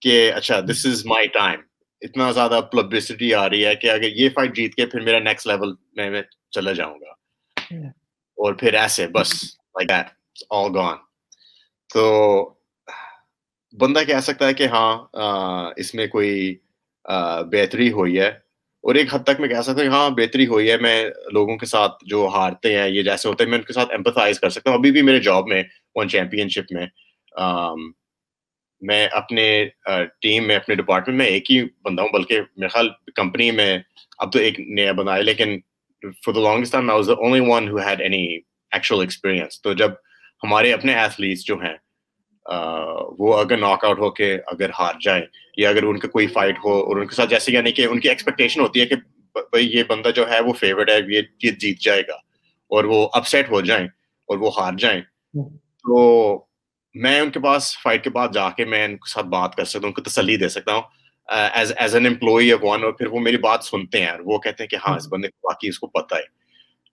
[0.00, 1.60] کہ اچھا دس از مائی ٹائم
[2.00, 5.46] اتنا زیادہ پبلسٹی آ رہی ہے کہ اگر یہ فائٹ جیت کے پھر میرا نیکسٹ
[5.46, 7.23] لیول میں میں چلا جاؤں گا۔
[7.70, 10.06] اور پھر ایسے بس لائک دیٹ
[10.50, 10.96] آل گون
[11.90, 12.54] تو
[13.72, 14.98] بندہ کہہ سکتا ہے کہ ہاں
[15.76, 16.54] اس میں کوئی
[17.52, 18.28] بہتری ہوئی ہے۔
[18.84, 21.66] اور ایک حد تک میں کہہ سکتا ہوں ہاں بہتری ہوئی ہے میں لوگوں کے
[21.66, 24.70] ساتھ جو ہارتے ہیں یہ جیسے ہوتے ہیں میں ان کے ساتھ ایمپتھائز کر سکتا
[24.70, 25.62] ہوں۔ ابھی بھی میرے جاب میں
[25.94, 26.86] ون چیمپئن شپ میں
[28.82, 29.64] میں اپنے
[30.20, 33.78] ٹیم میں اپنے ڈپارٹمنٹ میں ایک ہی بندہ ہوں بلکہ میرے خیال کمپنی میں
[34.18, 35.58] اب تو ایک نیا بنا ہے لیکن
[36.24, 39.72] for the longest time I was the only one who had any actual experience تو
[39.72, 39.90] جب
[40.42, 41.76] ہمارے اپنے ایتھلیٹس جو ہیں
[43.18, 45.24] وہ اگر ناک آؤٹ ہو کے اگر ہار جائیں،
[45.56, 48.00] یا اگر ان کا کوئی فائٹ ہو اور ان کے ساتھ، جیسے یعنی کہ ان
[48.00, 48.96] کی ایکسپیکٹیشن ہوتی ہے کہ
[49.36, 52.14] بھائی یہ بندہ جو ہے وہ فیورٹ ہے، یہ جیت جائے گا
[52.70, 53.86] اور وہ اپ سیٹ ہو جائیں
[54.28, 56.44] اور وہ ہار جائیں۔ تو
[56.94, 59.64] میں ان کے پاس فائٹ کے بعد جا کے میں ان کے ساتھ بات کر
[59.64, 60.82] سکتا ہوں، ان کو تسلی دے سکتا ہوں۔
[61.28, 64.68] As as an employee one اور پھر وہ میری بات سنتے ہیں وہ کہتے ہیں
[64.68, 66.44] کہ ہاں اس بندے کو باقی اس کو پتہ ہے۔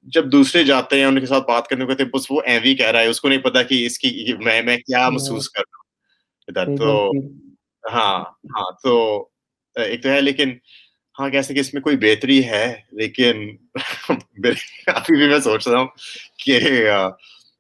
[0.04, 2.76] جب دوسرے جاتے ہیں ان کے ساتھ بات کرنے کو کہتے ہیں بس وہ ایوی
[2.76, 5.62] کہہ رہا ہے اس کو نہیں پتا کہ اس کی میں میں کیا محسوس کر
[5.62, 7.12] رہا ہوں۔ تو
[7.94, 8.20] ہاں
[8.58, 9.28] ہاں تو
[9.76, 10.54] ایک تو ہے لیکن
[11.20, 13.50] ہاں کیسے کہ اس میں کوئی بہتری ہے لیکن
[14.88, 15.88] ابھی بھی میں سوچ رہا ہوں
[16.38, 16.60] کہ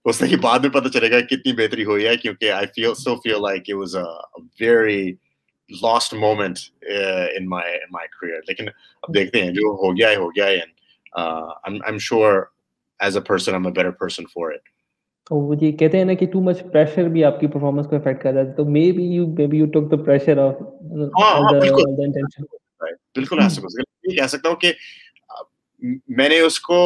[0.06, 3.16] اس کے بعد میں پتہ چلے گا کتنی بہتری ہوئی ہے کیونکہ I feel so
[3.16, 3.96] feel like it was
[4.60, 5.12] very
[5.82, 6.58] last moment
[7.36, 8.68] in my my career لیکن
[9.04, 10.72] اب دیکھتے ہیں جو ہو گیا ہے ہو گیا ہے and
[11.14, 12.42] I am sure
[13.00, 14.70] as a person I'm a better person for it
[15.32, 18.22] وہ جی کہتے ہیں نا کہ ٹو مچ پریشر بھی آپ کی پرفارمنس کو افیکٹ
[18.24, 20.62] کر رہا ہے تو maybe you maybe you took the pressure off
[23.16, 23.62] بالکل ایسا
[24.04, 24.72] یہ کہہ سکتا ہوں کہ
[26.08, 26.80] میں نے اس کو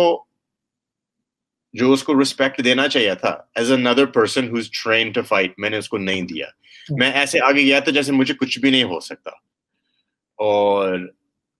[1.73, 5.59] جو اس کو رسپیکٹ دینا چاہیے تھا as another person who is train to fight
[5.59, 6.45] میں نے اس کو نہیں دیا
[6.89, 9.29] میں ایسے آگے گیا تھا جیسے مجھے کچھ بھی نہیں ہو سکتا۔
[10.37, 10.97] اور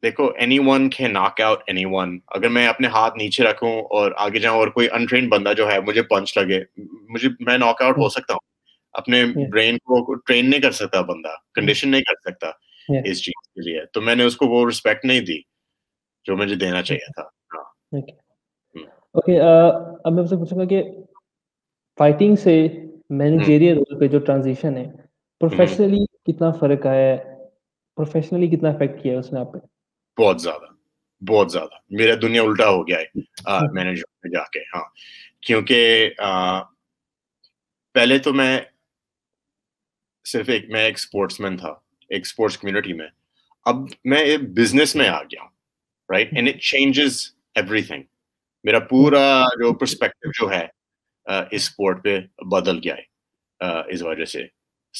[0.04, 4.12] دیکھو اینی ون کے ناک آؤٹ اینی ون اگر میں اپنے ہاتھ نیچے رکھوں اور
[4.18, 6.64] آگے جاؤں اور کوئی انٹرینڈ بندہ جو ہے مجھے پنچ لگے
[7.10, 8.40] مجھے میں ناک آؤٹ ہو سکتا ہوں۔
[8.94, 12.48] اپنے برین کو ٹرین نہیں کر سکتا بندہ کنڈیشن نہیں کر سکتا
[13.06, 15.42] اس چیز کے لیے۔ تو میں نے اس کو وہ رسپیکٹ نہیں دی
[16.26, 17.24] جو مجھے دینا چاہیے تھا۔
[19.14, 19.40] اوکے
[20.04, 20.84] اب میں سے پوچھوں گا کہ
[22.00, 22.68] فائٹنگ سے
[23.10, 25.05] مینیجیریل رول پہ جو ٹرانزیشن ہے
[25.50, 27.18] پروفیشنلی کتنا فرق آیا ہے؟
[27.98, 29.58] پروفیشنلی کتنا افیکٹ کیا ہے اس نے آپ پہ
[30.22, 30.74] بہت زیادہ
[31.22, 33.06] بہت زیادہ۔ میرا دنیا الٹا ہو گیا ہے
[33.74, 34.84] مینیجر میں جا کے ہاں۔
[35.41, 36.10] کیونکہ
[37.93, 38.60] پہلے تو میں
[40.26, 41.74] صرف ایک میں ایک اسپورٹس مین تھا
[42.10, 43.08] ایک اسپورٹس کمیونٹی میں۔
[43.66, 43.76] اب
[44.06, 45.50] میں بزنس میں آ گیا ہوں
[46.10, 47.22] right and it changes
[47.82, 48.04] everything
[48.64, 50.66] میرا پورا جو پرسپیکٹو جو ہے
[51.26, 54.43] اس اسپورٹ پہ بدل گیا ہے اس وجہ سے۔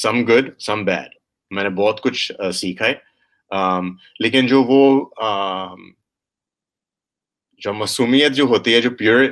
[0.02, 1.16] سم گڈ سم بیڈ
[1.52, 2.93] میں نے بہت کچھ سیکھا ہے۔
[4.20, 5.06] لیکن جو وہ
[7.58, 8.89] جو معصومیت جو ہوتی ہے جو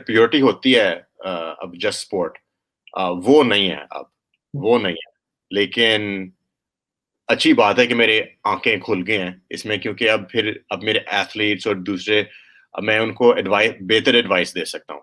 [0.08, 2.38] پیورٹی ہوتی ہے اب جسٹ اسپورٹ
[3.26, 4.06] وہ نہیں ہے اب
[4.54, 5.12] وہ نہیں ہے۔
[5.52, 6.30] لیکن
[7.28, 10.84] اچھی بات ہے کہ میرے آنکھیں کھل گئے ہیں اس میں کیونکہ اب پھر اب
[10.84, 12.24] میرے ایتھلیٹس اور دوسرے
[12.82, 15.02] میں ان کو ایڈوائس بہتر ایڈوائس دے سکتا ہوں۔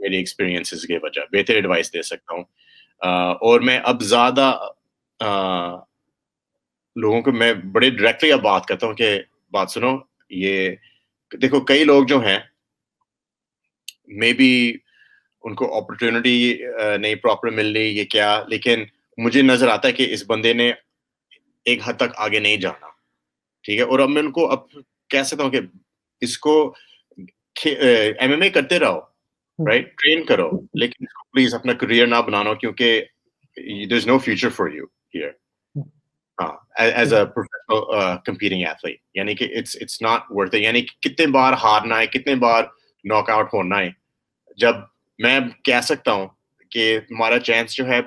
[0.00, 2.44] میری ایکسپیرینسز کے وجہ بہتر ایڈوائس دے سکتا ہوں۔
[3.02, 4.52] اور میں اب زیادہ
[6.96, 9.18] لوگوں کو میں بڑے ڈائریکٹلی اب بات کرتا ہوں کہ
[9.52, 9.96] بات سنو،
[10.30, 10.74] یہ
[11.32, 12.38] دیکھو، کئی لوگ جو ہیں
[14.20, 14.52] مے بی
[15.44, 16.36] ان کو اپرچونیٹی
[17.00, 18.84] نہیں پراپر مل رہی، یہ کیا، لیکن
[19.18, 20.70] مجھے نظر آتا ہے کہ اس بندے نے
[21.66, 22.88] ایک حد تک آگے نہیں جانا،
[23.64, 24.66] ٹھیک ہے؟ اور اب میں ان کو اب
[25.10, 25.60] کہہ سکتا ہوں کہ
[26.22, 26.54] اس کو
[27.64, 29.00] ایم ایم اے کرتے رہو
[29.58, 33.04] رائٹ ٹرین کرو لیکن پلیز اپنا کریئر نہ بنانا کیونکہ
[33.56, 34.84] there is no future for you
[35.14, 35.30] here
[36.38, 41.52] as a professional competing athlete یعنی کہ اٹس اٹس ناٹ ورتھ یعنی کہ کتنے بار
[41.62, 42.64] ہارنا ہے کتنے بار
[43.04, 43.90] ناک آؤٹ ہونا ہے
[44.58, 44.74] جب
[45.18, 46.26] میں کہہ سکتا ہوں
[46.72, 48.00] کہ ہمارا چانس جو ہے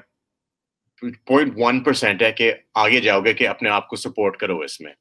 [1.01, 4.79] پوائنٹ ون پرسینٹ ہے کہ آگے جاؤ گے کہ اپنے آپ کو سپورٹ کرو اس
[4.81, 4.91] میں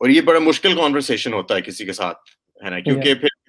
[0.00, 2.30] اور یہ بڑا مشکل کانورسیشن ہوتا ہے کسی کے ساتھ
[2.62, 3.33] ہے نا کیونکہ پھر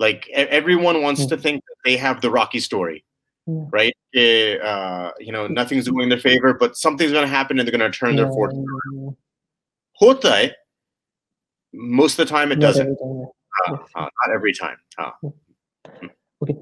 [0.00, 0.28] like
[0.74, 2.60] everyone wants to think they have the Rocky
[3.74, 3.96] right?
[4.16, 7.90] Uh, you know, nothing's doing their favor, but something's going to happen and they're going
[7.90, 8.64] to turn their fortune
[11.74, 12.98] most of the time it doesn't.
[13.96, 14.76] Not every time.
[16.42, 16.56] Okay.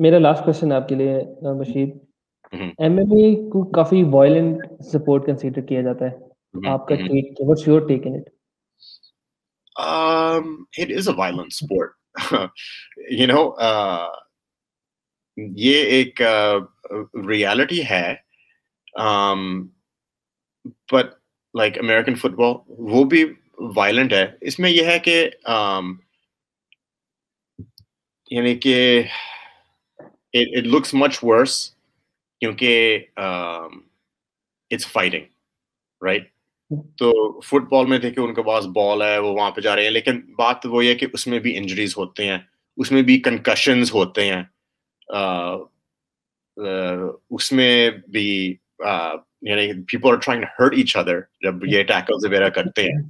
[0.00, 1.18] میرا last question آپ کے لیے
[1.60, 1.88] Bashir.
[2.52, 6.16] M M اے کو کافی violent support consider کیا جاتا ہے؟
[6.68, 8.28] آپ کا take what's your take on it
[9.80, 10.46] um
[10.80, 10.90] it?
[10.90, 11.90] is a violent sport.
[13.20, 14.08] You know uh
[15.36, 16.22] یہ ایک
[17.28, 18.14] ریالٹی ہے۔
[20.92, 21.06] But
[21.54, 23.24] like American football وہ بھی
[23.76, 25.30] وائلنٹ ہے۔ اس میں یہ ہے کہ
[28.30, 29.02] یعنی کہ
[30.34, 31.70] اٹ لکس مچ ورس
[32.40, 32.98] کیونکہ
[34.70, 36.28] اٹس فائٹنگ رائٹ
[36.98, 39.84] تو فٹ بال میں دیکھے ان کے پاس بال ہے وہ وہاں پہ جا رہے
[39.84, 42.38] ہیں لیکن بات وہ یہ کہ اس میں بھی انجریز ہوتے ہیں
[42.76, 44.42] اس میں بھی کنکشنز ہوتے ہیں
[47.30, 48.54] اس میں بھی
[49.42, 53.02] یعنی people are trying hurt each other جب یہ ٹیکلز وغیرہ کرتے ہیں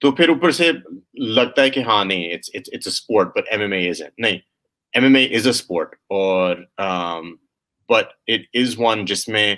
[0.00, 0.70] تو پھر اوپر سے
[1.14, 4.38] لگتا ہے کہ ہاں نہیں it's a sport but M M A is نہیں
[4.94, 6.56] اے از اے اسپورٹ اور
[7.88, 9.56] بٹ اٹ از ون جس میں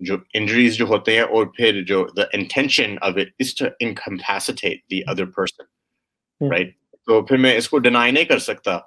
[0.00, 4.80] جو انجریز جو ہوتے ہیں اور پھر جو the intention of it is to incapacitate
[4.90, 5.64] the other person
[6.50, 6.76] right
[7.06, 8.78] تو پھر میں اس کو ڈینائی نہیں کر سکتا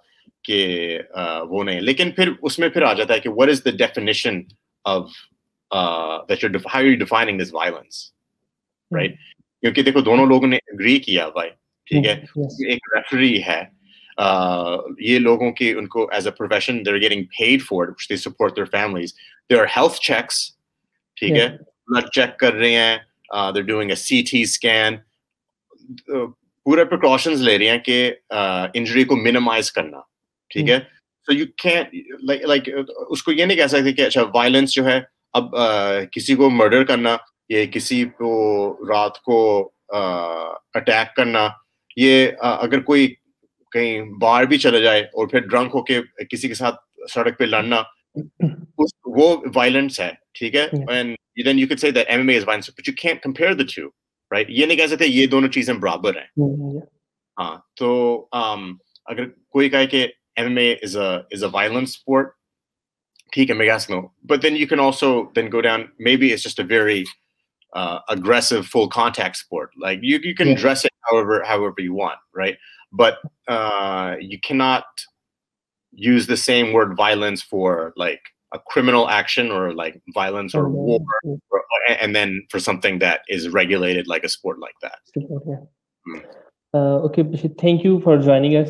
[0.43, 0.99] کہ
[1.49, 4.41] وہ نہیں۔ لیکن پھر اس میں پھر آ جاتا ہے کہ what is the definition
[4.86, 5.10] of
[5.72, 8.14] how you defining this violence
[8.91, 9.16] right
[9.64, 11.49] کیونکہ دیکھو دونوں لوگوں نے اگری کیا بھائی
[11.88, 12.14] ٹھیک ہے؟
[12.70, 13.80] ایک ریفری ہے
[14.18, 18.55] یہ لوگوں کی ان کو as a profession they are getting paid for they support
[18.55, 19.14] their families
[19.49, 20.43] they are health checks
[21.18, 21.47] ٹھیک ہے
[21.88, 22.97] بلڈ چیک کر رہے ہیں
[23.55, 24.97] they doing a C T scan
[26.66, 28.12] پورے پریکاشنز لے رہے ہیں کہ
[28.74, 29.99] انجری کو منیمائز کرنا
[30.51, 30.80] ٹھیک ہے؟
[31.28, 31.99] سو یو کین
[32.47, 32.70] لائک
[33.09, 34.99] اس کو یہ نہیں کہہ سکتے کہ اچھا وائلنس جو ہے
[35.34, 35.55] اب
[36.12, 37.16] کسی کو مرڈر کرنا
[37.49, 38.32] یہ کسی کو
[38.89, 39.39] رات کو
[40.74, 41.47] اٹیک کرنا
[41.97, 43.14] یہ اگر کوئی
[43.74, 45.99] کہیں باہر بھی چلا جائے اور پھر ڈرنک ہو کے
[46.32, 46.76] کسی کے ساتھ
[47.13, 47.82] سڑک پہ لڑنا
[49.17, 50.67] وہ وائلنس ہے ٹھیک ہے
[51.45, 53.63] then you can say that M M A is violence but you can't compare the
[53.76, 53.88] two
[54.32, 56.80] right یہ نہیں کہہ سکتے یہ دونوں چیزیں برابر ہیں
[57.38, 57.93] ہاں تو
[58.32, 62.34] اگر کوئی کہے کہ M M A is is a violence sport
[63.34, 66.43] ٹھیک ہے میگاس no but then you can also then go down may be it's
[66.43, 67.03] just a very
[68.09, 69.72] aggressive full contact sport.
[69.78, 70.55] Like you, you can yeah.
[70.55, 72.57] dress it however however you want right?
[72.92, 73.18] but
[73.48, 74.84] uh, you cannot
[75.94, 78.22] use the same word violence for like
[78.54, 80.74] a criminal action or like violence or mm-hmm.
[80.74, 81.00] war
[81.50, 81.62] or,
[82.02, 85.00] and then for something that is regulated like a sport like that.
[85.18, 85.58] Okay
[86.08, 86.24] mm.
[86.74, 87.24] uh, okay
[87.60, 88.70] thank you for joining us.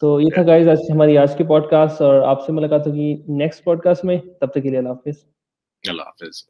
[0.00, 3.22] تو یہ تھا guys آج ہماری آج کی pod cost اور آپ سے ملاقات ہوگی
[3.28, 5.24] نیکسٹ پوڈ کاسٹ میں تب تک کے لیے اللہ حافظ۔
[5.88, 6.48] اللہ حافظ۔